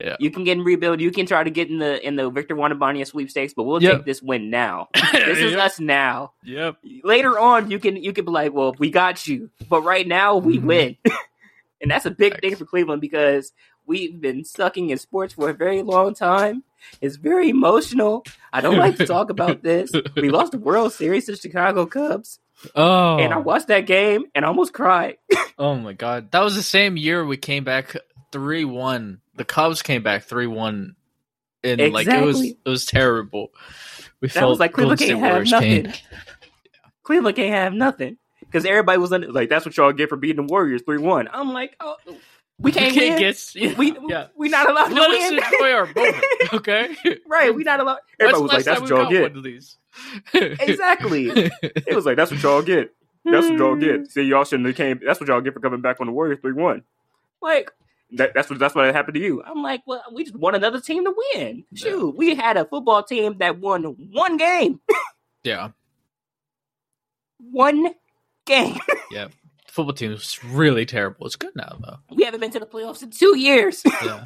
Yeah. 0.00 0.16
You 0.20 0.30
can 0.30 0.44
get 0.44 0.58
in 0.58 0.64
rebuild. 0.64 1.00
You 1.00 1.10
can 1.10 1.24
try 1.24 1.42
to 1.42 1.48
get 1.50 1.70
in 1.70 1.78
the 1.78 2.06
in 2.06 2.16
the 2.16 2.28
Victor 2.30 2.54
Wembanyama 2.54 3.06
sweepstakes, 3.06 3.54
but 3.54 3.62
we'll 3.64 3.82
Yep. 3.82 3.92
take 3.98 4.04
this 4.04 4.22
win 4.22 4.50
now. 4.50 4.88
This 5.12 5.38
is 5.38 5.52
Yep. 5.52 5.60
us 5.60 5.80
now. 5.80 6.32
Yep. 6.44 6.76
Later 7.02 7.38
on, 7.38 7.70
you 7.70 7.78
can 7.78 7.96
you 7.96 8.12
can 8.12 8.24
be 8.26 8.30
like, 8.30 8.52
well, 8.52 8.74
we 8.78 8.90
got 8.90 9.26
you, 9.26 9.50
but 9.70 9.82
right 9.82 10.06
now 10.06 10.36
we 10.36 10.58
Mhm. 10.58 10.62
win, 10.64 10.96
and 11.80 11.90
that's 11.90 12.04
a 12.06 12.10
big 12.10 12.40
thing 12.40 12.56
for 12.56 12.64
Cleveland 12.66 13.00
because 13.00 13.52
we've 13.86 14.20
been 14.20 14.44
sucking 14.44 14.90
in 14.90 14.98
sports 14.98 15.32
for 15.34 15.48
a 15.48 15.54
very 15.54 15.82
long 15.82 16.12
time. 16.14 16.62
It's 17.00 17.16
very 17.16 17.48
emotional. 17.48 18.22
I 18.52 18.60
don't 18.60 18.76
like 18.76 18.96
to 18.96 19.06
talk 19.14 19.30
about 19.30 19.62
this. 19.62 19.90
We 20.14 20.28
lost 20.30 20.52
the 20.52 20.58
World 20.58 20.92
Series 20.92 21.24
to 21.26 21.36
Chicago 21.36 21.86
Cubs, 21.86 22.38
Oh. 22.74 23.16
and 23.18 23.32
I 23.32 23.38
watched 23.38 23.68
that 23.68 23.86
game 23.86 24.24
and 24.34 24.44
I 24.44 24.48
almost 24.48 24.72
cried. 24.74 25.16
Oh 25.58 25.74
my 25.76 25.94
god, 25.94 26.30
that 26.32 26.40
was 26.44 26.54
the 26.54 26.62
same 26.62 26.96
year 26.98 27.24
we 27.24 27.38
came 27.38 27.64
back 27.64 27.96
three 28.36 28.64
one. 28.66 29.20
The 29.34 29.44
Cubs 29.44 29.80
came 29.82 30.02
back 30.02 30.24
three 30.24 30.46
one, 30.46 30.94
and 31.64 31.80
like 31.92 32.06
it 32.06 32.22
was 32.22 32.42
it 32.42 32.58
was 32.66 32.84
terrible. 32.84 33.50
We 34.20 34.28
That 34.28 34.34
felt 34.34 34.50
was 34.50 34.60
like 34.60 34.72
Cleveland 34.74 35.00
can't 35.00 35.20
have 35.20 35.46
nothing. 35.48 35.84
came. 35.84 35.92
Cleveland 37.02 37.36
can't 37.36 37.54
have 37.54 37.72
nothing 37.72 38.18
because 38.40 38.66
everybody 38.66 38.98
was 38.98 39.12
under, 39.12 39.32
like, 39.32 39.48
"That's 39.48 39.64
what 39.64 39.74
y'all 39.76 39.92
get 39.92 40.10
for 40.10 40.16
beating 40.16 40.36
the 40.46 40.52
Warriors 40.52 40.82
three 40.82 40.98
one." 40.98 41.28
I'm 41.32 41.52
like, 41.54 41.76
"Oh, 41.80 41.96
we 42.06 42.14
We 42.58 42.72
can't, 42.72 42.92
can't 42.94 43.10
win. 43.12 43.18
get 43.18 43.54
yeah, 43.54 43.74
we 43.78 43.96
yeah. 44.06 44.26
we 44.36 44.50
not 44.50 44.68
allowed 44.68 44.88
to 44.88 44.94
Let 44.94 45.10
us 45.10 45.30
win." 45.30 45.72
our 45.72 45.86
moment, 45.96 46.24
okay? 46.54 46.94
right, 47.26 47.54
we 47.54 47.64
not 47.64 47.80
allowed. 47.80 47.98
Everybody 48.20 48.36
the 48.38 48.42
was 48.42 48.52
like, 48.52 48.64
"That's 48.64 48.80
what 48.82 48.90
y'all 48.90 49.08
get." 49.10 49.22
one 49.22 49.38
of 49.38 49.42
these? 49.44 49.78
exactly. 50.34 51.30
It 51.30 51.94
was 51.94 52.04
like, 52.04 52.16
"That's 52.16 52.30
what 52.30 52.42
y'all 52.42 52.60
get." 52.62 52.92
That's 53.24 53.48
what 53.48 53.58
y'all 53.58 53.74
get. 53.76 54.10
See, 54.12 54.22
y'all 54.22 54.44
shouldn't 54.44 54.68
have 54.68 54.76
came. 54.76 55.00
That's 55.04 55.18
what 55.18 55.28
y'all 55.28 55.40
get 55.40 55.52
for 55.54 55.58
coming 55.60 55.80
back 55.80 56.00
on 56.00 56.06
the 56.06 56.12
Warriors 56.12 56.38
three 56.40 56.52
one. 56.52 56.82
Like 57.42 57.72
that, 58.12 58.32
that's 58.34 58.48
what 58.50 58.58
that's 58.58 58.74
what 58.74 58.92
happened 58.94 59.14
to 59.14 59.20
you. 59.20 59.42
I'm 59.42 59.62
like, 59.62 59.82
well, 59.86 60.02
we 60.12 60.24
just 60.24 60.36
want 60.36 60.56
another 60.56 60.80
team 60.80 61.04
to 61.04 61.14
win. 61.34 61.64
Shoot, 61.74 62.16
we 62.16 62.34
had 62.34 62.56
a 62.56 62.64
football 62.64 63.02
team 63.02 63.38
that 63.38 63.58
won 63.58 63.82
one 64.12 64.36
game, 64.36 64.80
Yeah, 65.44 65.70
one 67.38 67.94
game. 68.46 68.78
yeah. 69.10 69.26
The 69.66 69.72
football 69.72 69.94
team 69.94 70.12
is 70.12 70.42
really 70.44 70.86
terrible. 70.86 71.26
It's 71.26 71.36
good 71.36 71.54
now 71.56 71.78
though. 71.84 71.96
we 72.16 72.24
haven't 72.24 72.40
been 72.40 72.50
to 72.52 72.60
the 72.60 72.66
playoffs 72.66 73.02
in 73.02 73.10
two 73.10 73.36
years. 73.36 73.82
Yeah, 74.04 74.24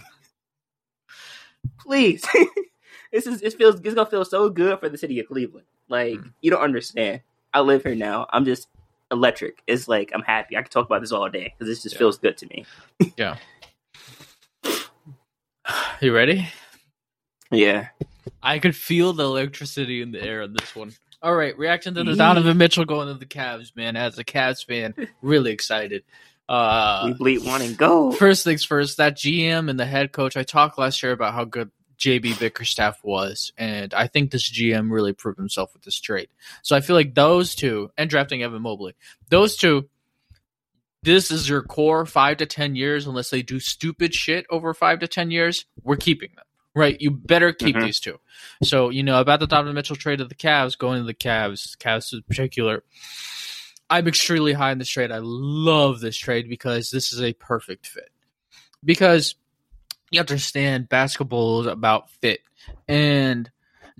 Please, 1.80 2.24
this 3.12 3.26
is 3.26 3.42
it 3.42 3.54
feels 3.54 3.80
it's 3.80 3.94
gonna 3.94 4.08
feel 4.08 4.24
so 4.24 4.48
good 4.48 4.78
for 4.80 4.88
the 4.88 4.96
city 4.98 5.18
of 5.20 5.26
Cleveland. 5.26 5.66
Like 5.88 6.14
Mm. 6.18 6.32
you 6.40 6.50
don't 6.50 6.62
understand. 6.62 7.20
I 7.52 7.60
live 7.60 7.82
here 7.82 7.94
now. 7.94 8.26
I'm 8.32 8.44
just 8.44 8.68
electric. 9.10 9.62
It's 9.66 9.88
like 9.88 10.10
I'm 10.14 10.22
happy. 10.22 10.56
I 10.56 10.62
can 10.62 10.70
talk 10.70 10.86
about 10.86 11.00
this 11.00 11.12
all 11.12 11.28
day 11.28 11.52
because 11.58 11.68
this 11.70 11.82
just 11.82 11.94
Yeah. 11.96 11.98
feels 11.98 12.18
good 12.18 12.36
to 12.38 12.46
me. 12.46 12.64
yeah. 13.16 13.36
You 16.00 16.14
ready? 16.14 16.48
Yeah. 17.50 17.88
I 18.42 18.58
could 18.58 18.74
feel 18.74 19.12
the 19.12 19.24
electricity 19.24 20.00
in 20.00 20.12
the 20.12 20.22
air 20.22 20.42
on 20.42 20.54
this 20.54 20.74
one. 20.74 20.92
All 21.22 21.34
right, 21.34 21.56
reaction 21.58 21.94
to 21.94 22.04
the 22.04 22.16
Donovan 22.16 22.56
Mitchell 22.56 22.86
going 22.86 23.08
to 23.08 23.14
the 23.14 23.26
Cavs, 23.26 23.76
man. 23.76 23.96
As 23.96 24.18
a 24.18 24.24
Cavs 24.24 24.64
fan, 24.64 24.94
really 25.20 25.52
excited. 25.52 26.04
Uh, 26.48 27.02
we 27.06 27.12
bleed 27.12 27.44
one 27.44 27.60
and 27.60 27.76
go. 27.76 28.12
First 28.12 28.44
things 28.44 28.64
first, 28.64 28.96
that 28.96 29.16
GM 29.16 29.68
and 29.68 29.78
the 29.78 29.84
head 29.84 30.12
coach. 30.12 30.38
I 30.38 30.42
talked 30.42 30.78
last 30.78 31.02
year 31.02 31.12
about 31.12 31.34
how 31.34 31.44
good 31.44 31.70
JB 31.98 32.40
Bickerstaff 32.40 33.04
was, 33.04 33.52
and 33.58 33.92
I 33.92 34.06
think 34.06 34.30
this 34.30 34.50
GM 34.50 34.90
really 34.90 35.12
proved 35.12 35.38
himself 35.38 35.74
with 35.74 35.82
this 35.82 36.00
trade. 36.00 36.28
So 36.62 36.74
I 36.74 36.80
feel 36.80 36.96
like 36.96 37.14
those 37.14 37.54
two, 37.54 37.90
and 37.98 38.08
drafting 38.08 38.42
Evan 38.42 38.62
Mobley, 38.62 38.94
those 39.28 39.56
two, 39.56 39.90
this 41.02 41.30
is 41.30 41.48
your 41.48 41.62
core 41.62 42.04
five 42.06 42.38
to 42.38 42.46
ten 42.46 42.76
years. 42.76 43.06
Unless 43.06 43.30
they 43.30 43.42
do 43.42 43.58
stupid 43.60 44.14
shit 44.14 44.46
over 44.50 44.74
five 44.74 44.98
to 45.00 45.08
ten 45.08 45.30
years, 45.30 45.66
we're 45.82 45.96
keeping 45.96 46.30
them. 46.36 46.44
Right, 46.74 47.00
you 47.00 47.10
better 47.10 47.52
keep 47.52 47.74
Mhm. 47.74 47.82
these 47.82 47.98
two. 47.98 48.20
So 48.62 48.90
you 48.90 49.02
know 49.02 49.20
about 49.20 49.40
the 49.40 49.46
Donovan 49.48 49.74
Mitchell 49.74 49.96
trade 49.96 50.18
to 50.18 50.24
the 50.24 50.36
Cavs, 50.36 50.78
going 50.78 51.00
to 51.00 51.04
the 51.04 51.14
Cavs, 51.14 51.76
Cavs 51.78 52.12
in 52.12 52.22
particular. 52.22 52.84
I'm 53.88 54.06
extremely 54.06 54.52
high 54.52 54.70
in 54.70 54.78
this 54.78 54.88
trade. 54.88 55.10
I 55.10 55.18
love 55.20 55.98
this 55.98 56.16
trade 56.16 56.48
because 56.48 56.92
this 56.92 57.12
is 57.12 57.20
a 57.20 57.32
perfect 57.32 57.88
fit. 57.88 58.10
Because 58.84 59.34
you 60.12 60.20
understand 60.20 60.88
basketball 60.88 61.62
is 61.62 61.66
about 61.66 62.08
fit. 62.10 62.40
And 62.86 63.50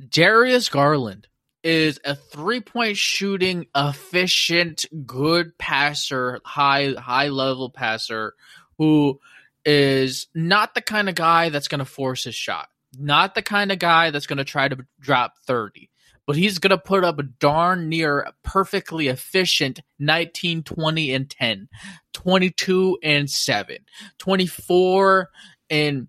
Darius 0.09 0.69
Garland 0.69 1.27
is 1.62 2.01
a 2.05 2.14
three 2.14 2.61
point 2.61 2.96
shooting, 2.96 3.66
efficient, 3.75 4.85
good 5.07 5.57
passer, 5.59 6.40
high 6.44 6.94
high 6.99 7.29
level 7.29 7.70
passer 7.70 8.35
who 8.79 9.20
is 9.64 10.27
not 10.35 10.75
the 10.75 10.81
kind 10.81 11.09
of 11.09 11.14
guy 11.14 11.51
that's 11.51 11.68
going 11.68 11.81
to 11.81 11.85
force 11.85 12.25
his 12.25 12.35
shot. 12.35 12.68
Not 12.99 13.35
the 13.35 13.42
kind 13.42 13.70
of 13.70 13.79
guy 13.79 14.11
that's 14.11 14.27
going 14.27 14.38
to 14.38 14.44
try 14.44 14.68
to 14.68 14.79
drop 15.01 15.35
30 15.46 15.90
but 16.31 16.37
he's 16.37 16.61
going 16.61 16.70
to 16.70 16.79
put 16.79 17.03
up 17.03 17.18
a 17.18 17.25
darn 17.25 17.88
near 17.88 18.25
perfectly 18.44 19.09
efficient 19.09 19.81
19, 19.99 20.62
20, 20.62 21.12
and 21.12 21.29
10, 21.29 21.68
22 22.12 22.99
and 23.03 23.29
7, 23.29 23.79
24 24.18 25.29
and 25.70 26.07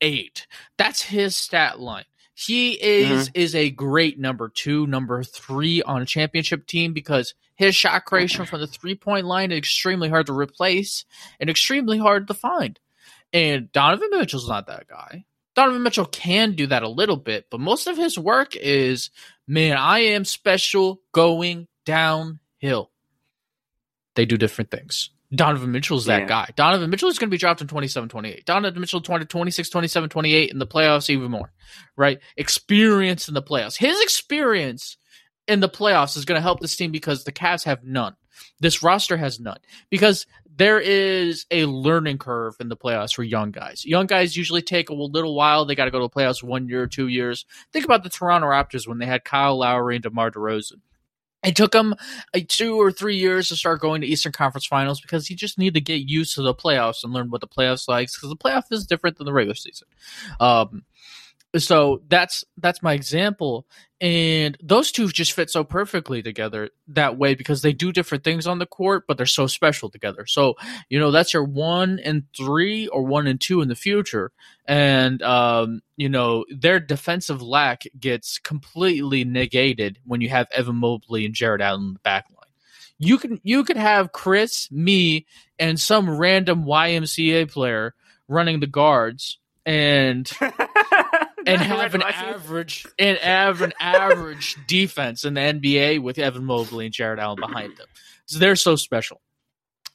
8. 0.00 0.46
That's 0.78 1.02
his 1.02 1.36
stat 1.36 1.78
line. 1.78 2.06
He 2.38 2.76
mm-hmm. 2.76 3.14
is 3.14 3.30
is 3.32 3.54
a 3.54 3.70
great 3.70 4.18
number 4.18 4.50
two, 4.50 4.86
number 4.86 5.22
three 5.22 5.80
on 5.80 6.02
a 6.02 6.06
championship 6.06 6.66
team 6.66 6.92
because 6.92 7.32
his 7.54 7.74
shot 7.74 8.04
creation 8.04 8.44
from 8.44 8.60
the 8.60 8.66
three 8.66 8.94
point 8.94 9.24
line 9.24 9.52
is 9.52 9.56
extremely 9.56 10.10
hard 10.10 10.26
to 10.26 10.38
replace 10.38 11.06
and 11.40 11.48
extremely 11.48 11.96
hard 11.96 12.28
to 12.28 12.34
find. 12.34 12.78
And 13.32 13.72
Donovan 13.72 14.10
Mitchell's 14.10 14.50
not 14.50 14.66
that 14.66 14.86
guy. 14.86 15.24
Donovan 15.54 15.82
Mitchell 15.82 16.04
can 16.04 16.52
do 16.52 16.66
that 16.66 16.82
a 16.82 16.88
little 16.90 17.16
bit, 17.16 17.46
but 17.50 17.58
most 17.58 17.86
of 17.86 17.96
his 17.96 18.18
work 18.18 18.54
is, 18.54 19.08
man, 19.48 19.78
I 19.78 20.00
am 20.00 20.26
special 20.26 21.00
going 21.12 21.68
downhill. 21.86 22.90
They 24.14 24.26
do 24.26 24.36
different 24.36 24.70
things. 24.70 25.08
Donovan 25.34 25.72
Mitchell's 25.72 26.06
that 26.06 26.22
Yeah. 26.22 26.26
guy. 26.26 26.50
Donovan 26.56 26.88
Mitchell 26.90 27.08
is 27.08 27.18
going 27.18 27.28
to 27.28 27.34
be 27.34 27.38
dropped 27.38 27.60
in 27.60 27.66
27 27.66 28.08
28. 28.08 28.44
Donovan 28.44 28.80
Mitchell 28.80 29.00
20, 29.00 29.24
26, 29.24 29.68
27, 29.70 30.08
28 30.08 30.50
in 30.50 30.58
the 30.58 30.66
playoffs, 30.66 31.10
even 31.10 31.30
more, 31.30 31.52
right? 31.96 32.18
Experience 32.36 33.28
in 33.28 33.34
the 33.34 33.42
playoffs. 33.42 33.76
His 33.76 34.00
experience 34.02 34.96
in 35.48 35.60
the 35.60 35.68
playoffs 35.68 36.16
is 36.16 36.24
going 36.24 36.38
to 36.38 36.42
help 36.42 36.60
this 36.60 36.76
team 36.76 36.90
because 36.92 37.24
the 37.24 37.32
Cavs 37.32 37.64
have 37.64 37.84
none. 37.84 38.14
This 38.60 38.82
roster 38.82 39.16
has 39.16 39.40
none 39.40 39.58
because 39.90 40.26
there 40.58 40.78
is 40.80 41.44
a 41.50 41.64
learning 41.66 42.18
curve 42.18 42.54
in 42.60 42.68
the 42.68 42.76
playoffs 42.76 43.14
for 43.14 43.22
young 43.22 43.50
guys. 43.50 43.84
Young 43.84 44.06
guys 44.06 44.36
usually 44.36 44.62
take 44.62 44.88
a 44.90 44.94
little 44.94 45.34
while. 45.34 45.64
They 45.64 45.74
got 45.74 45.84
to 45.86 45.90
go 45.90 45.98
to 46.00 46.04
the 46.04 46.10
playoffs 46.10 46.42
one 46.42 46.68
year, 46.68 46.86
two 46.86 47.08
years. 47.08 47.44
Think 47.72 47.84
about 47.84 48.02
the 48.02 48.08
Toronto 48.10 48.46
Raptors 48.48 48.86
when 48.88 48.98
they 48.98 49.06
had 49.06 49.24
Kyle 49.24 49.58
Lowry 49.58 49.96
and 49.96 50.02
DeMar 50.02 50.30
DeRozan. 50.30 50.80
It 51.44 51.54
took 51.54 51.74
him 51.74 51.94
uh, 52.34 52.40
two 52.48 52.80
or 52.80 52.90
three 52.90 53.16
years 53.16 53.48
to 53.48 53.56
start 53.56 53.80
going 53.80 54.00
to 54.00 54.06
Eastern 54.06 54.32
Conference 54.32 54.66
Finals 54.66 55.00
because 55.00 55.26
he 55.26 55.34
just 55.34 55.58
needed 55.58 55.74
to 55.74 55.80
get 55.80 56.08
used 56.08 56.34
to 56.34 56.42
the 56.42 56.54
playoffs 56.54 57.04
and 57.04 57.12
learn 57.12 57.30
what 57.30 57.40
the 57.40 57.46
playoffs 57.46 57.88
like 57.88 58.08
because 58.08 58.30
the 58.30 58.36
playoff 58.36 58.64
is 58.70 58.86
different 58.86 59.16
than 59.16 59.26
the 59.26 59.32
regular 59.32 59.54
season. 59.54 59.86
Um, 60.40 60.84
so 61.62 62.02
that's 62.08 62.44
that's 62.58 62.82
my 62.82 62.92
example, 62.92 63.66
and 64.00 64.56
those 64.62 64.90
two 64.90 65.08
just 65.08 65.32
fit 65.32 65.50
so 65.50 65.64
perfectly 65.64 66.22
together 66.22 66.70
that 66.88 67.16
way 67.16 67.34
because 67.34 67.62
they 67.62 67.72
do 67.72 67.92
different 67.92 68.24
things 68.24 68.46
on 68.46 68.58
the 68.58 68.66
court, 68.66 69.04
but 69.06 69.16
they're 69.16 69.26
so 69.26 69.46
special 69.46 69.88
together. 69.88 70.26
So 70.26 70.54
you 70.88 70.98
know 70.98 71.10
that's 71.10 71.32
your 71.32 71.44
one 71.44 71.98
and 72.00 72.24
three 72.36 72.88
or 72.88 73.02
one 73.02 73.26
and 73.26 73.40
two 73.40 73.60
in 73.60 73.68
the 73.68 73.74
future, 73.74 74.32
and 74.66 75.22
um, 75.22 75.82
you 75.96 76.08
know 76.08 76.44
their 76.50 76.80
defensive 76.80 77.42
lack 77.42 77.84
gets 77.98 78.38
completely 78.38 79.24
negated 79.24 79.98
when 80.04 80.20
you 80.20 80.28
have 80.30 80.48
Evan 80.52 80.76
Mobley 80.76 81.24
and 81.24 81.34
Jarrett 81.34 81.60
Allen 81.60 81.88
in 81.88 81.92
the 81.94 82.00
back 82.00 82.26
line. 82.30 82.50
You 82.98 83.18
can 83.18 83.40
you 83.42 83.62
could 83.64 83.76
have 83.76 84.12
Chris, 84.12 84.70
me, 84.70 85.26
and 85.58 85.78
some 85.78 86.18
random 86.18 86.64
YMCA 86.64 87.50
player 87.50 87.94
running 88.28 88.60
the 88.60 88.66
guards 88.66 89.38
and 89.66 90.30
and 91.52 91.60
have 91.60 91.94
an 91.94 92.02
average 92.02 92.86
and 92.98 93.18
have 93.18 93.62
an 93.62 93.72
average 93.78 94.56
defense 94.66 95.24
in 95.24 95.34
the 95.34 95.40
NBA 95.40 96.02
with 96.02 96.18
Evan 96.18 96.44
Mobley 96.44 96.86
and 96.86 96.94
Jarrett 96.94 97.20
Allen 97.20 97.38
behind 97.40 97.76
them. 97.76 97.86
So 98.26 98.38
they're 98.38 98.56
so 98.56 98.74
special. 98.74 99.20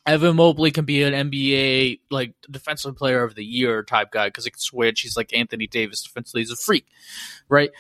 Evan 0.06 0.38
Mobley 0.38 0.72
can 0.72 0.86
be 0.86 1.04
an 1.04 1.30
NBA 1.30 2.00
like 2.10 2.34
defensive 2.50 2.96
player 2.96 3.24
of 3.24 3.36
the 3.36 3.44
year 3.44 3.84
type 3.84 4.12
guy 4.12 4.28
because 4.28 4.46
he 4.46 4.52
can 4.52 4.60
switch. 4.60 5.02
He's 5.02 5.18
like 5.18 5.36
Anthony 5.36 5.68
Davis 5.68 6.02
defensively. 6.02 6.42
He's 6.42 6.52
a 6.52 6.56
freak, 6.56 6.88
right? 7.50 7.72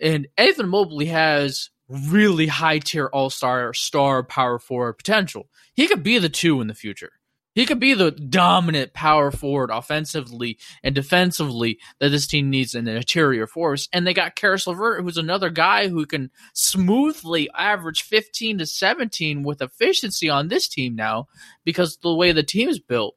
And 0.00 0.26
Evan 0.36 0.68
Mobley 0.68 1.06
has 1.06 1.70
really 1.88 2.48
high 2.48 2.80
tier 2.80 3.06
all 3.06 3.30
star, 3.30 3.72
star 3.74 4.22
power 4.22 4.58
forward 4.58 4.94
potential. 4.94 5.48
He 5.74 5.86
could 5.86 6.02
be 6.02 6.18
the 6.18 6.28
two 6.28 6.60
in 6.60 6.66
the 6.66 6.74
future. 6.74 7.12
He 7.54 7.66
could 7.66 7.80
be 7.80 7.94
the 7.94 8.12
dominant 8.12 8.94
power 8.94 9.30
forward 9.30 9.70
offensively 9.70 10.58
and 10.84 10.94
defensively 10.94 11.78
that 11.98 12.10
this 12.10 12.26
team 12.26 12.48
needs 12.48 12.74
in 12.74 12.84
the 12.84 12.96
interior 12.96 13.46
force. 13.46 13.88
And 13.92 14.06
they 14.06 14.14
got 14.14 14.36
Caris 14.36 14.66
LeVert, 14.66 15.02
who's 15.02 15.16
another 15.16 15.50
guy 15.50 15.88
who 15.88 16.06
can 16.06 16.30
smoothly 16.54 17.50
average 17.56 18.02
15 18.02 18.58
to 18.58 18.66
17 18.66 19.42
with 19.42 19.62
efficiency 19.62 20.28
on 20.28 20.48
this 20.48 20.68
team 20.68 20.94
now 20.94 21.26
because 21.64 21.96
the 21.96 22.14
way 22.14 22.30
the 22.32 22.44
team 22.44 22.68
is 22.68 22.78
built. 22.78 23.16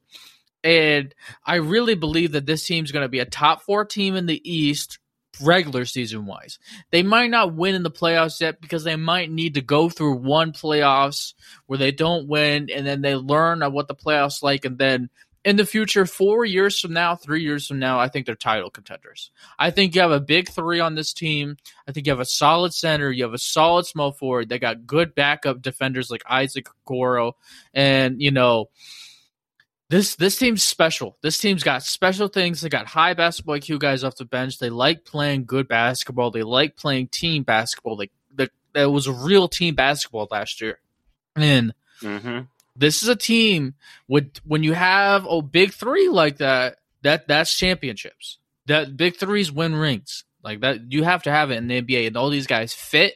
And 0.64 1.14
I 1.44 1.56
really 1.56 1.94
believe 1.94 2.32
that 2.32 2.46
this 2.46 2.64
team's 2.64 2.90
going 2.90 3.04
to 3.04 3.08
be 3.08 3.20
a 3.20 3.26
top 3.26 3.62
four 3.62 3.84
team 3.84 4.16
in 4.16 4.26
the 4.26 4.50
East 4.50 4.98
regular 5.40 5.84
season 5.84 6.26
wise. 6.26 6.58
They 6.90 7.02
might 7.02 7.30
not 7.30 7.54
win 7.54 7.74
in 7.74 7.82
the 7.82 7.90
playoffs 7.90 8.40
yet 8.40 8.60
because 8.60 8.84
they 8.84 8.96
might 8.96 9.30
need 9.30 9.54
to 9.54 9.60
go 9.60 9.88
through 9.88 10.16
one 10.16 10.52
playoffs 10.52 11.34
where 11.66 11.78
they 11.78 11.92
don't 11.92 12.28
win 12.28 12.68
and 12.70 12.86
then 12.86 13.00
they 13.00 13.16
learn 13.16 13.60
what 13.72 13.88
the 13.88 13.94
playoffs 13.94 14.42
like 14.42 14.64
and 14.64 14.78
then 14.78 15.10
in 15.44 15.56
the 15.56 15.66
future, 15.66 16.06
four 16.06 16.44
years 16.46 16.80
from 16.80 16.94
now, 16.94 17.14
three 17.14 17.42
years 17.42 17.66
from 17.66 17.78
now, 17.78 18.00
I 18.00 18.08
think 18.08 18.24
they're 18.24 18.34
title 18.34 18.70
contenders. 18.70 19.30
I 19.58 19.70
think 19.70 19.94
you 19.94 20.00
have 20.00 20.10
a 20.10 20.20
big 20.20 20.48
three 20.48 20.80
on 20.80 20.94
this 20.94 21.12
team. 21.12 21.58
I 21.86 21.92
think 21.92 22.06
you 22.06 22.12
have 22.12 22.20
a 22.20 22.24
solid 22.24 22.72
center. 22.72 23.12
You 23.12 23.24
have 23.24 23.34
a 23.34 23.38
solid 23.38 23.84
small 23.84 24.12
forward. 24.12 24.48
They 24.48 24.58
got 24.58 24.86
good 24.86 25.14
backup 25.14 25.60
defenders 25.60 26.10
like 26.10 26.22
Isaac 26.28 26.66
Okoro 26.86 27.32
And, 27.74 28.22
you 28.22 28.30
know, 28.30 28.70
this 29.90 30.16
this 30.16 30.36
team's 30.36 30.64
special. 30.64 31.16
This 31.22 31.38
team's 31.38 31.62
got 31.62 31.82
special 31.82 32.28
things. 32.28 32.60
They 32.60 32.68
got 32.68 32.86
high 32.86 33.14
basketball 33.14 33.56
IQ 33.56 33.78
guys 33.78 34.02
off 34.02 34.16
the 34.16 34.24
bench. 34.24 34.58
They 34.58 34.70
like 34.70 35.04
playing 35.04 35.44
good 35.44 35.68
basketball. 35.68 36.30
They 36.30 36.42
like 36.42 36.76
playing 36.76 37.08
team 37.08 37.42
basketball. 37.42 37.96
They, 37.96 38.10
they 38.34 38.48
that 38.72 38.90
was 38.90 39.08
real 39.08 39.48
team 39.48 39.74
basketball 39.74 40.28
last 40.30 40.60
year. 40.60 40.78
And 41.36 41.74
mm-hmm. 42.00 42.40
this 42.76 43.02
is 43.02 43.08
a 43.08 43.16
team 43.16 43.74
with 44.08 44.38
when 44.44 44.62
you 44.62 44.72
have 44.72 45.26
a 45.26 45.42
big 45.42 45.72
three 45.72 46.08
like 46.08 46.38
that, 46.38 46.78
that 47.02 47.28
that's 47.28 47.56
championships. 47.56 48.38
That 48.66 48.96
big 48.96 49.16
threes 49.16 49.52
win 49.52 49.74
rings. 49.74 50.24
Like 50.42 50.60
that 50.60 50.92
you 50.92 51.04
have 51.04 51.24
to 51.24 51.30
have 51.30 51.50
it 51.50 51.56
in 51.56 51.68
the 51.68 51.82
NBA. 51.82 52.06
And 52.06 52.16
all 52.16 52.30
these 52.30 52.46
guys 52.46 52.72
fit 52.72 53.14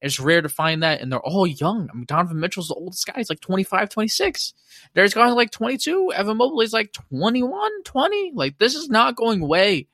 it's 0.00 0.20
rare 0.20 0.42
to 0.42 0.48
find 0.48 0.82
that, 0.82 1.00
and 1.00 1.10
they're 1.10 1.20
all 1.20 1.46
young. 1.46 1.88
I 1.90 1.94
mean, 1.94 2.04
Donovan 2.06 2.38
Mitchell's 2.38 2.68
the 2.68 2.74
oldest 2.74 3.06
guy. 3.06 3.14
He's 3.16 3.30
like 3.30 3.40
25, 3.40 3.88
26. 3.88 4.54
There's 4.94 5.14
guys 5.14 5.34
like 5.34 5.50
22. 5.50 6.12
Evan 6.12 6.36
Mobley's 6.36 6.72
like 6.72 6.92
21, 6.92 7.82
20. 7.82 8.32
Like, 8.34 8.58
this 8.58 8.74
is 8.74 8.88
not 8.88 9.16
going 9.16 9.42
away. 9.42 9.88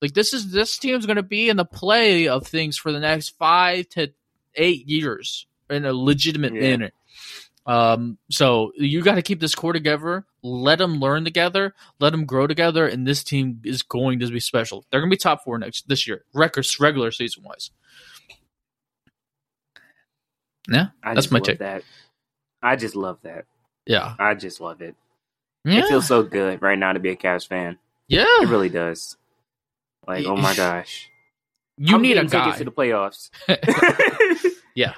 Like, 0.00 0.14
this 0.14 0.32
is 0.32 0.52
this 0.52 0.78
team's 0.78 1.06
going 1.06 1.16
to 1.16 1.24
be 1.24 1.48
in 1.48 1.56
the 1.56 1.64
play 1.64 2.28
of 2.28 2.46
things 2.46 2.76
for 2.76 2.92
the 2.92 3.00
next 3.00 3.30
five 3.30 3.88
to 3.90 4.12
eight 4.54 4.86
years 4.86 5.46
in 5.68 5.84
a 5.84 5.92
legitimate 5.92 6.54
yeah. 6.54 6.60
manner. 6.60 6.90
Um, 7.66 8.16
so 8.30 8.72
you 8.76 9.02
got 9.02 9.16
to 9.16 9.22
keep 9.22 9.40
this 9.40 9.54
core 9.54 9.74
together. 9.74 10.24
Let 10.42 10.78
them 10.78 11.00
learn 11.00 11.24
together. 11.24 11.74
Let 12.00 12.10
them 12.10 12.24
grow 12.24 12.46
together, 12.46 12.86
and 12.86 13.06
this 13.06 13.22
team 13.22 13.60
is 13.64 13.82
going 13.82 14.20
to 14.20 14.30
be 14.30 14.40
special. 14.40 14.86
They're 14.90 15.00
going 15.00 15.10
to 15.10 15.14
be 15.14 15.18
top 15.18 15.44
four 15.44 15.58
next 15.58 15.86
this 15.88 16.06
year, 16.06 16.24
records 16.32 16.80
regular 16.80 17.10
season 17.10 17.42
wise. 17.42 17.70
Yeah, 20.68 20.88
I 21.02 21.14
that's 21.14 21.30
my 21.30 21.40
take. 21.40 21.58
That. 21.58 21.82
I 22.62 22.76
just 22.76 22.96
love 22.96 23.18
that. 23.22 23.46
Yeah, 23.86 24.14
I 24.18 24.34
just 24.34 24.60
love 24.60 24.82
it. 24.82 24.94
Yeah. 25.64 25.80
It 25.80 25.88
feels 25.88 26.06
so 26.06 26.22
good 26.22 26.62
right 26.62 26.78
now 26.78 26.92
to 26.92 27.00
be 27.00 27.10
a 27.10 27.16
Cavs 27.16 27.46
fan. 27.46 27.78
Yeah, 28.06 28.26
it 28.40 28.48
really 28.48 28.68
does. 28.68 29.16
Like, 30.06 30.26
oh 30.26 30.36
my 30.36 30.54
gosh, 30.54 31.10
you 31.76 31.96
I'm 31.96 32.02
need 32.02 32.16
a 32.16 32.24
guy 32.24 32.56
to 32.56 32.64
the 32.64 32.72
playoffs. 32.72 33.30
yeah, 34.74 34.94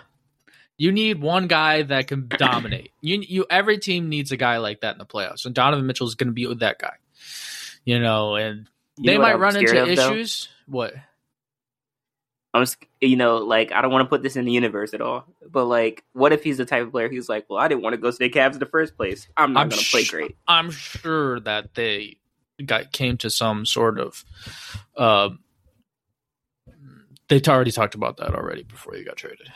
you 0.80 0.92
need 0.92 1.20
one 1.20 1.46
guy 1.46 1.82
that 1.82 2.06
can 2.06 2.28
dominate. 2.38 2.92
You, 3.02 3.20
you, 3.20 3.46
every 3.50 3.78
team 3.78 4.08
needs 4.08 4.32
a 4.32 4.36
guy 4.36 4.56
like 4.58 4.80
that 4.80 4.92
in 4.92 4.98
the 4.98 5.04
playoffs, 5.04 5.44
and 5.44 5.54
Donovan 5.54 5.86
Mitchell 5.86 6.06
is 6.06 6.14
going 6.14 6.28
to 6.28 6.32
be 6.32 6.52
that 6.54 6.78
guy. 6.78 6.94
You 7.84 7.98
know, 7.98 8.36
and 8.36 8.66
you 8.96 9.10
they 9.10 9.18
might 9.18 9.38
run 9.38 9.56
into 9.56 9.82
of, 9.82 9.88
issues. 9.88 10.48
Though? 10.66 10.76
What? 10.76 10.94
I'm, 12.52 12.66
you 13.00 13.16
know, 13.16 13.36
like 13.38 13.72
I 13.72 13.80
don't 13.80 13.92
want 13.92 14.04
to 14.04 14.08
put 14.08 14.22
this 14.22 14.36
in 14.36 14.44
the 14.44 14.52
universe 14.52 14.92
at 14.92 15.00
all, 15.00 15.24
but 15.48 15.66
like, 15.66 16.04
what 16.12 16.32
if 16.32 16.42
he's 16.42 16.58
the 16.58 16.64
type 16.64 16.84
of 16.84 16.90
player 16.90 17.08
who's 17.08 17.28
like, 17.28 17.46
well, 17.48 17.58
I 17.58 17.68
didn't 17.68 17.82
want 17.82 17.94
to 17.94 17.98
go 17.98 18.10
to 18.10 18.16
the 18.16 18.28
Cavs 18.28 18.54
in 18.54 18.58
the 18.58 18.66
first 18.66 18.96
place. 18.96 19.28
I'm 19.36 19.52
not 19.52 19.70
going 19.70 19.80
to 19.80 19.90
play 19.90 20.04
great. 20.04 20.36
I'm 20.48 20.70
sure 20.70 21.38
that 21.40 21.74
they 21.74 22.18
got 22.64 22.92
came 22.92 23.16
to 23.18 23.30
some 23.30 23.64
sort 23.66 23.98
of. 24.00 24.24
Uh, 24.96 25.30
they 27.28 27.40
already 27.46 27.70
talked 27.70 27.94
about 27.94 28.16
that 28.16 28.34
already 28.34 28.64
before 28.64 28.96
you 28.96 29.04
got 29.04 29.16
traded. 29.16 29.48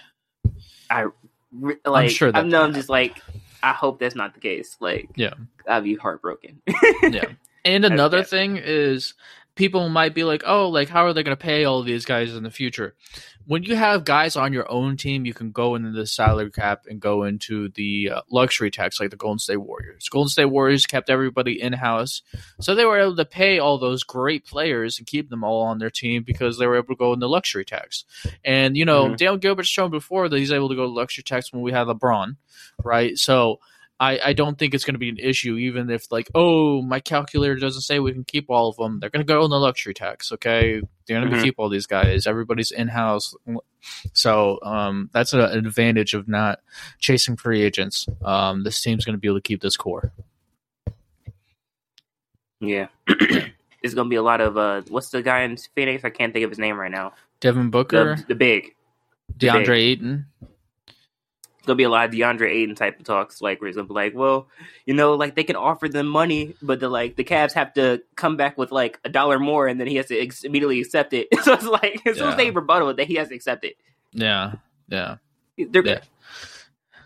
I 0.89 1.07
like. 1.53 2.05
I'm 2.05 2.09
sure. 2.09 2.31
That 2.31 2.39
I'm, 2.39 2.49
no, 2.49 2.63
I'm 2.63 2.75
just 2.75 2.89
like. 2.89 3.21
I 3.63 3.73
hope 3.73 3.99
that's 3.99 4.15
not 4.15 4.35
the 4.35 4.41
case. 4.41 4.77
Like, 4.79 5.09
yeah, 5.17 5.35
I'd 5.67 5.85
be 5.85 5.97
heartbroken. 5.97 6.61
yeah. 7.03 7.25
And 7.65 7.85
another 7.85 8.23
thing 8.23 8.59
is 8.59 9.15
people 9.55 9.89
might 9.89 10.15
be 10.15 10.25
like, 10.25 10.43
oh, 10.47 10.69
like 10.69 10.89
how 10.89 11.05
are 11.05 11.13
they 11.13 11.23
going 11.23 11.37
to 11.37 11.43
pay 11.43 11.65
all 11.65 11.83
these 11.83 12.05
guys 12.05 12.35
in 12.35 12.43
the 12.43 12.51
future? 12.51 12.95
When 13.47 13.63
you 13.63 13.77
have 13.77 14.05
guys 14.05 14.37
on 14.37 14.55
your 14.55 14.71
own 14.71 14.97
team, 14.97 15.27
you 15.27 15.35
can 15.35 15.51
go 15.51 15.75
into 15.75 15.91
the 15.91 16.07
salary 16.07 16.51
cap 16.51 16.87
and 16.89 16.99
go 16.99 17.25
into 17.25 17.69
the 17.69 18.11
uh, 18.15 18.21
luxury 18.31 18.71
tax, 18.71 18.99
like 18.99 19.11
the 19.11 19.17
Golden 19.17 19.39
State 19.39 19.59
Warriors. 19.59 20.09
Golden 20.09 20.31
State 20.31 20.47
Warriors 20.47 20.87
kept 20.87 21.11
everybody 21.11 21.61
in 21.61 21.75
house, 21.75 22.23
so 22.61 22.75
they 22.75 22.87
were 22.87 22.99
able 22.99 23.17
to 23.17 23.25
pay 23.27 23.59
all 23.59 23.77
those 23.77 24.03
great 24.03 24.47
players 24.47 24.99
and 24.99 25.07
keep 25.07 25.29
them 25.29 25.45
all 25.45 25.63
on 25.63 25.79
their 25.79 25.91
team 25.91 26.23
because 26.23 26.57
they 26.57 26.67
were 26.67 26.77
able 26.77 26.95
to 26.95 26.99
go 26.99 27.13
in 27.13 27.21
the 27.21 27.29
luxury 27.29 27.67
tax. 27.67 28.05
And 28.45 28.79
you 28.79 28.87
know, 28.87 29.07
mm-hmm. 29.07 29.17
Dan 29.17 29.39
Gilbert's 29.39 29.69
shown 29.69 29.91
before 29.91 30.29
that 30.29 30.39
he's 30.39 30.53
able 30.53 30.71
to 30.71 30.77
go 30.77 30.87
to 30.87 30.93
luxury 30.93 31.23
tax 31.23 31.53
when 31.53 31.63
we 31.63 31.73
had 31.73 31.87
LeBron, 31.87 32.37
right? 32.83 33.19
So 33.19 33.61
I, 34.01 34.19
I 34.25 34.33
don't 34.33 34.59
think 34.59 34.75
it's 34.75 34.85
going 34.85 34.95
to 34.95 34.99
be 34.99 35.09
an 35.09 35.19
issue, 35.19 35.57
even 35.57 35.89
if 35.89 36.11
like, 36.11 36.29
oh, 36.35 36.83
my 36.83 36.99
calculator 36.99 37.55
doesn't 37.55 37.83
say 37.83 38.01
we 38.01 38.13
can 38.13 38.25
keep 38.25 38.51
all 38.51 38.69
of 38.69 38.77
them. 38.77 38.99
They're 38.99 39.11
going 39.11 39.25
to 39.25 39.33
go 39.33 39.43
on 39.43 39.51
the 39.51 39.59
luxury 39.59 39.95
tax. 39.95 40.33
Okay, 40.33 40.83
they're 41.07 41.21
going 41.21 41.31
to 41.31 41.37
mm-hmm. 41.37 41.45
keep 41.45 41.55
all 41.59 41.69
these 41.69 41.87
guys. 41.87 42.27
Everybody's 42.27 42.73
in 42.73 42.89
house, 42.89 43.35
so 44.13 44.59
um, 44.63 45.11
that's 45.13 45.33
an 45.33 45.41
advantage 45.41 46.15
of 46.15 46.27
not 46.27 46.59
chasing 46.99 47.37
free 47.37 47.63
agents. 47.63 48.07
Um, 48.25 48.65
this 48.65 48.81
team's 48.83 49.05
going 49.05 49.15
to 49.15 49.21
be 49.21 49.29
able 49.29 49.39
to 49.39 49.43
keep 49.43 49.63
this 49.63 49.77
core. 49.77 50.13
Yeah, 52.59 52.89
it's 53.09 53.95
going 53.95 54.07
to 54.07 54.11
be 54.11 54.17
a 54.17 54.23
lot 54.23 54.41
of 54.41 54.57
uh, 54.57 54.83
what's 54.89 55.11
the 55.11 55.23
guy 55.23 55.43
in 55.43 55.57
Phoenix? 55.57 56.05
I 56.05 56.11
can't 56.11 56.33
think 56.33 56.45
of 56.45 56.51
his 56.51 56.59
name 56.59 56.79
right 56.81 56.91
now. 56.91 57.13
Devin 57.39 57.71
Booker, 57.71 58.17
the, 58.17 58.25
the 58.29 58.35
big, 58.35 58.75
the 59.39 59.47
DeAndre 59.47 59.67
big. 59.67 59.99
Ayton 59.99 60.27
gonna 61.67 61.77
be 61.77 61.85
a 61.85 61.89
lot 61.89 62.07
of 62.07 62.13
DeAndre 62.13 62.51
Ayton 62.51 62.75
type 62.75 62.99
of 62.99 63.07
talks, 63.07 63.41
like 63.41 63.61
where 63.61 63.69
he's 63.69 63.77
gonna 63.77 63.89
be 63.89 63.95
like, 63.95 64.15
well, 64.15 64.49
you 64.87 64.95
know, 64.95 65.15
like 65.15 65.35
they 65.35 65.45
can 65.45 65.57
offer 65.57 65.89
them 65.89 66.07
money, 66.07 66.55
but 66.63 66.81
the 66.81 66.89
like 66.89 67.17
the 67.17 67.25
Cavs 67.25 67.53
have 67.53 67.75
to 67.75 68.03
come 68.17 68.37
back 68.37 68.59
with 68.59 68.73
like 68.73 68.99
a 69.05 69.09
dollar 69.09 69.39
more, 69.39 69.67
and 69.67 69.81
then 69.81 69.87
he 69.87 69.97
has 69.97 70.07
to 70.07 70.19
ex- 70.19 70.45
immediately 70.45 70.81
accept 70.81 71.13
it. 71.13 71.29
so 71.43 71.55
it's 71.55 71.65
like 71.65 72.07
as 72.07 72.19
soon 72.19 72.29
as 72.29 72.37
they 72.37 72.51
rebuttal 72.51 72.91
it, 72.91 72.97
that 72.97 73.07
he 73.07 73.15
has 73.15 73.29
to 73.29 73.35
accept 73.35 73.65
it. 73.65 73.77
Yeah, 74.13 74.55
yeah, 74.89 75.17
they're 75.57 75.87
yeah. 75.87 76.01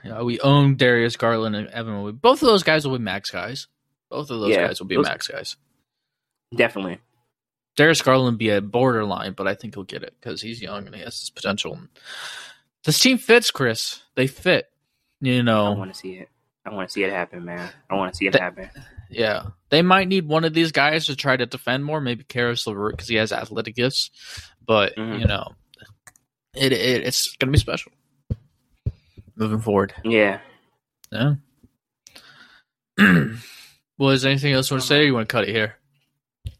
yeah. 0.05 0.23
We 0.23 0.41
own 0.41 0.77
Darius 0.77 1.17
Garland 1.17 1.57
and 1.57 1.69
Evan. 1.69 2.13
Both 2.17 2.43
of 2.43 2.47
those 2.47 2.63
guys 2.63 2.87
will 2.87 2.99
be 2.99 3.05
max 3.05 3.31
guys. 3.31 3.67
Both 4.11 4.31
of 4.31 4.41
those 4.41 4.51
yeah, 4.51 4.67
guys 4.67 4.81
will 4.81 4.87
be 4.87 4.97
those, 4.97 5.07
max 5.07 5.29
guys. 5.29 5.57
Definitely. 6.55 6.99
Darius 7.77 8.03
Garland 8.03 8.39
be 8.39 8.51
a 8.51 8.61
borderline, 8.61 9.35
but 9.35 9.47
I 9.47 9.55
think 9.55 9.75
he'll 9.75 9.85
get 9.85 10.03
it 10.03 10.15
because 10.21 10.43
he's 10.43 10.61
young 10.61 10.87
and 10.87 10.95
he 10.97 11.03
has 11.03 11.21
this 11.21 11.31
potential. 11.31 11.79
This 12.85 12.99
team 12.99 13.19
fits, 13.19 13.51
Chris. 13.51 14.03
They 14.15 14.27
fit. 14.27 14.67
You 15.21 15.43
know, 15.43 15.73
I 15.73 15.77
want 15.77 15.93
to 15.93 15.99
see 15.99 16.13
it. 16.13 16.29
I 16.65 16.71
want 16.71 16.89
to 16.89 16.93
see 16.93 17.03
it 17.03 17.13
happen, 17.13 17.45
man. 17.45 17.69
I 17.91 17.95
want 17.97 18.13
to 18.13 18.17
see 18.17 18.27
it 18.27 18.33
they, 18.33 18.39
happen. 18.39 18.71
Yeah, 19.11 19.45
they 19.71 19.83
might 19.83 20.07
need 20.07 20.29
one 20.29 20.45
of 20.45 20.55
these 20.55 20.71
guys 20.71 21.07
to 21.07 21.17
try 21.17 21.37
to 21.37 21.47
defend 21.47 21.85
more. 21.85 22.01
Maybe 22.01 22.25
Caris 22.25 22.67
LeVert 22.67 22.93
because 22.93 23.09
he 23.09 23.17
has 23.17 23.33
athletic 23.33 23.75
gifts. 23.75 24.11
But 24.65 24.97
mm-hmm. 24.97 25.21
you 25.21 25.27
know, 25.27 25.55
it, 26.55 26.73
it 26.73 27.05
it's 27.05 27.35
gonna 27.37 27.53
be 27.53 27.59
special 27.59 27.91
moving 29.39 29.61
forward. 29.61 29.95
Yeah. 30.05 30.41
Yeah. 31.11 31.35
well, 33.99 34.11
is 34.11 34.27
anything 34.27 34.53
else 34.53 34.71
you 34.71 34.75
want 34.75 34.83
to 34.83 34.89
say? 34.89 35.01
Or 35.01 35.05
you 35.05 35.15
want 35.15 35.29
to 35.29 35.33
cut 35.33 35.49
it 35.49 35.55
here? 35.55 35.77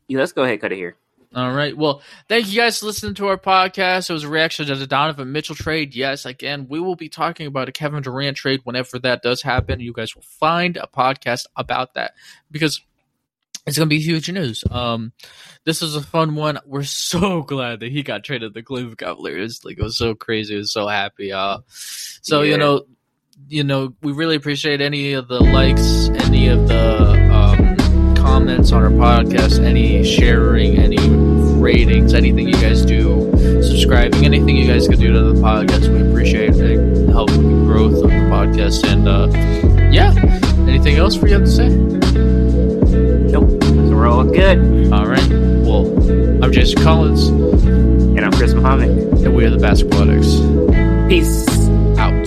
Yeah, 0.07 0.21
let's 0.21 0.33
go 0.33 0.45
ahead, 0.45 0.61
cut 0.61 0.73
it 0.73 0.77
here. 0.77 0.97
All 1.35 1.53
right. 1.53 1.77
Well, 1.77 2.01
thank 2.29 2.49
you 2.51 2.57
guys 2.57 2.79
for 2.79 2.87
listening 2.87 3.15
to 3.17 3.29
our 3.29 3.37
podcast. 3.37 4.09
It 4.09 4.15
was 4.15 4.25
a 4.25 4.29
reaction 4.29 4.67
to 4.67 4.75
the 4.77 4.87
Donovan 4.87 5.31
Mitchell 5.31 5.55
trade. 5.55 5.95
Yes, 5.95 6.25
again, 6.25 6.67
we 6.71 6.81
will 6.81 6.97
be 6.97 7.11
talking 7.11 7.47
about 7.47 7.69
a 7.69 7.73
Kevin 7.73 8.03
Durant 8.03 8.39
trade 8.39 8.61
whenever 8.65 8.99
that 9.01 9.23
does 9.23 9.43
happen. 9.43 9.81
You 9.81 9.93
guys 9.93 10.15
will 10.15 10.23
find 10.23 10.79
a 10.79 10.87
podcast 10.87 11.45
about 11.55 11.95
that 11.95 12.15
because 12.51 12.81
it's 13.67 13.77
going 13.77 13.89
to 13.89 13.95
be 13.95 14.01
huge 14.01 14.31
news. 14.31 14.65
Um, 14.71 15.13
this 15.65 15.83
is 15.83 15.95
a 15.95 16.01
fun 16.01 16.35
one. 16.35 16.59
We're 16.65 16.85
so 16.85 17.43
glad 17.47 17.81
that 17.81 17.93
he 17.93 18.03
got 18.03 18.25
traded 18.25 18.55
to 18.55 18.59
the 18.59 18.63
Cleveland 18.63 18.97
Cavaliers. 18.97 19.67
Like, 19.67 19.79
it 19.79 19.83
was 19.83 19.99
so 19.99 20.15
crazy. 20.15 20.55
I 20.55 20.59
was 20.59 20.73
so 20.73 20.89
happy. 20.89 21.31
Uh, 21.31 21.59
so, 21.69 22.41
yeah. 22.41 22.53
you 22.53 22.59
know, 22.59 22.87
you 23.49 23.65
know, 23.65 23.95
we 24.03 24.13
really 24.13 24.37
appreciate 24.37 24.81
any 24.81 25.13
of 25.13 25.29
the 25.29 25.41
likes, 25.41 26.09
any 26.25 26.49
of 26.49 26.67
the 26.69 27.18
comments 28.19 28.73
on 28.73 28.83
our 28.83 28.91
podcast, 28.91 29.63
any 29.65 30.03
sharing, 30.05 30.77
any 30.79 30.99
ratings, 31.61 32.15
anything 32.15 32.47
you 32.49 32.55
guys 32.55 32.85
do, 32.85 33.31
subscribing, 33.63 34.25
anything 34.25 34.57
you 34.57 34.67
guys 34.67 34.87
can 34.89 34.99
do 34.99 35.13
to 35.13 35.23
the 35.33 35.41
podcast. 35.41 35.89
We 35.93 36.09
appreciate 36.09 36.55
it. 36.57 37.09
Help 37.11 37.31
with 37.31 37.43
the 37.43 37.65
growth 37.65 37.95
of 37.95 38.03
the 38.11 38.17
podcast. 38.31 38.85
And 38.87 39.09
uh, 39.09 39.29
yeah, 39.91 40.13
anything 40.69 40.97
else 40.97 41.15
for 41.17 41.27
you 41.29 41.35
have 41.35 41.45
to 41.45 41.51
say? 41.51 41.69
Nope. 41.69 43.63
We're 43.93 44.07
all 44.09 44.25
good. 44.25 44.93
All 44.93 45.07
right. 45.07 45.29
Well, 45.31 45.87
I'm 46.45 46.53
Jason 46.53 46.83
Collins, 46.83 47.29
And 47.29 48.21
I'm 48.25 48.33
Chris 48.33 48.55
Muhammad. 48.55 48.91
and 48.91 49.35
we 49.35 49.45
are 49.45 49.51
the 49.51 49.59
Basketball 49.59 50.03
Addicts. 50.11 50.37
Peace. 51.09 51.47
Out. 51.99 52.27